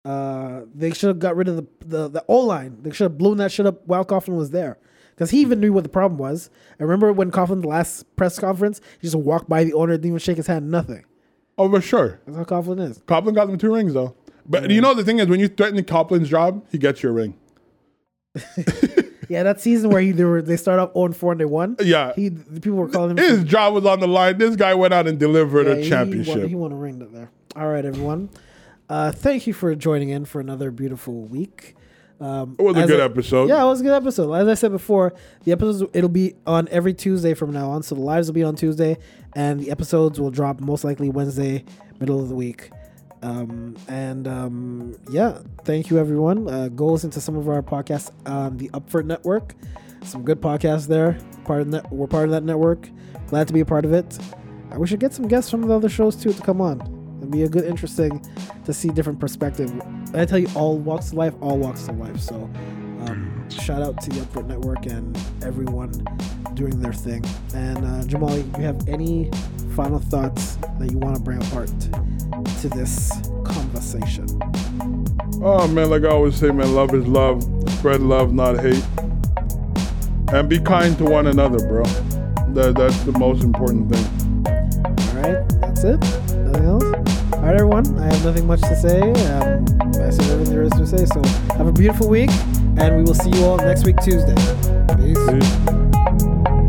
[0.06, 0.39] uh,
[0.76, 2.78] they should have got rid of the the, the O line.
[2.82, 4.78] They should have blown that shit up while Coughlin was there,
[5.16, 6.50] because he even knew what the problem was.
[6.80, 10.08] I remember when Coughlin the last press conference, he just walked by the owner, didn't
[10.08, 11.06] even shake his hand, nothing.
[11.58, 12.22] Oh, for sure.
[12.26, 13.02] That's how Coughlin is.
[13.06, 14.16] Copland got them two rings though.
[14.46, 17.38] But you know the thing is, when you threaten Copland's job, he gets your ring.
[19.30, 21.76] Yeah, that season where he they were they started off 0 4 and they won.
[21.80, 22.14] Yeah.
[22.16, 23.18] he the people were calling him.
[23.18, 24.40] His job was on the line.
[24.40, 26.34] This guy went out and delivered Yeah, a championship.
[26.34, 27.30] He won, he won a ring that there.
[27.56, 28.30] All right, everyone.
[28.90, 31.76] Uh, thank you for joining in for another beautiful week.
[32.20, 33.48] Um, it was a good I- episode.
[33.50, 34.34] Yeah, it was a good episode.
[34.34, 35.14] As I said before,
[35.46, 37.84] the episodes it'll be on every Tuesday from now on.
[37.84, 38.98] So the lives will be on Tuesday,
[39.36, 41.64] and the episodes will drop most likely Wednesday,
[42.00, 42.72] middle of the week.
[43.22, 46.50] Um, and um, yeah, thank you everyone.
[46.50, 49.56] Uh, go listen to some of our podcasts on the Upford Network.
[50.04, 51.18] Some good podcasts there.
[51.46, 52.90] Part of that, we're part of that network.
[53.28, 54.18] Glad to be a part of it.
[54.74, 56.99] Uh, we should get some guests from the other shows too to come on.
[57.30, 58.26] It'd be a good, interesting
[58.66, 59.72] to see different perspective.
[60.16, 62.20] I tell you, all walks of life, all walks of life.
[62.20, 62.50] So,
[63.06, 65.92] um, shout out to the Upfront Network and everyone
[66.56, 67.24] doing their thing.
[67.54, 69.30] And uh, Jamal, do you have any
[69.76, 71.70] final thoughts that you want to bring apart
[72.62, 73.12] to this
[73.44, 74.26] conversation?
[75.44, 77.44] Oh man, like I always say, man, love is love.
[77.74, 78.84] Spread love, not hate.
[80.34, 81.84] And be kind to one another, bro.
[82.54, 84.48] That, that's the most important thing.
[84.48, 86.00] All right, that's it.
[86.00, 87.09] Nothing else.
[87.40, 87.98] All right, everyone.
[87.98, 89.00] I have nothing much to say.
[89.00, 91.06] Um, I said everything there is to say.
[91.06, 91.24] So
[91.56, 92.30] have a beautiful week,
[92.78, 94.36] and we will see you all next week Tuesday.
[94.98, 95.18] Peace.
[95.30, 96.69] Peace.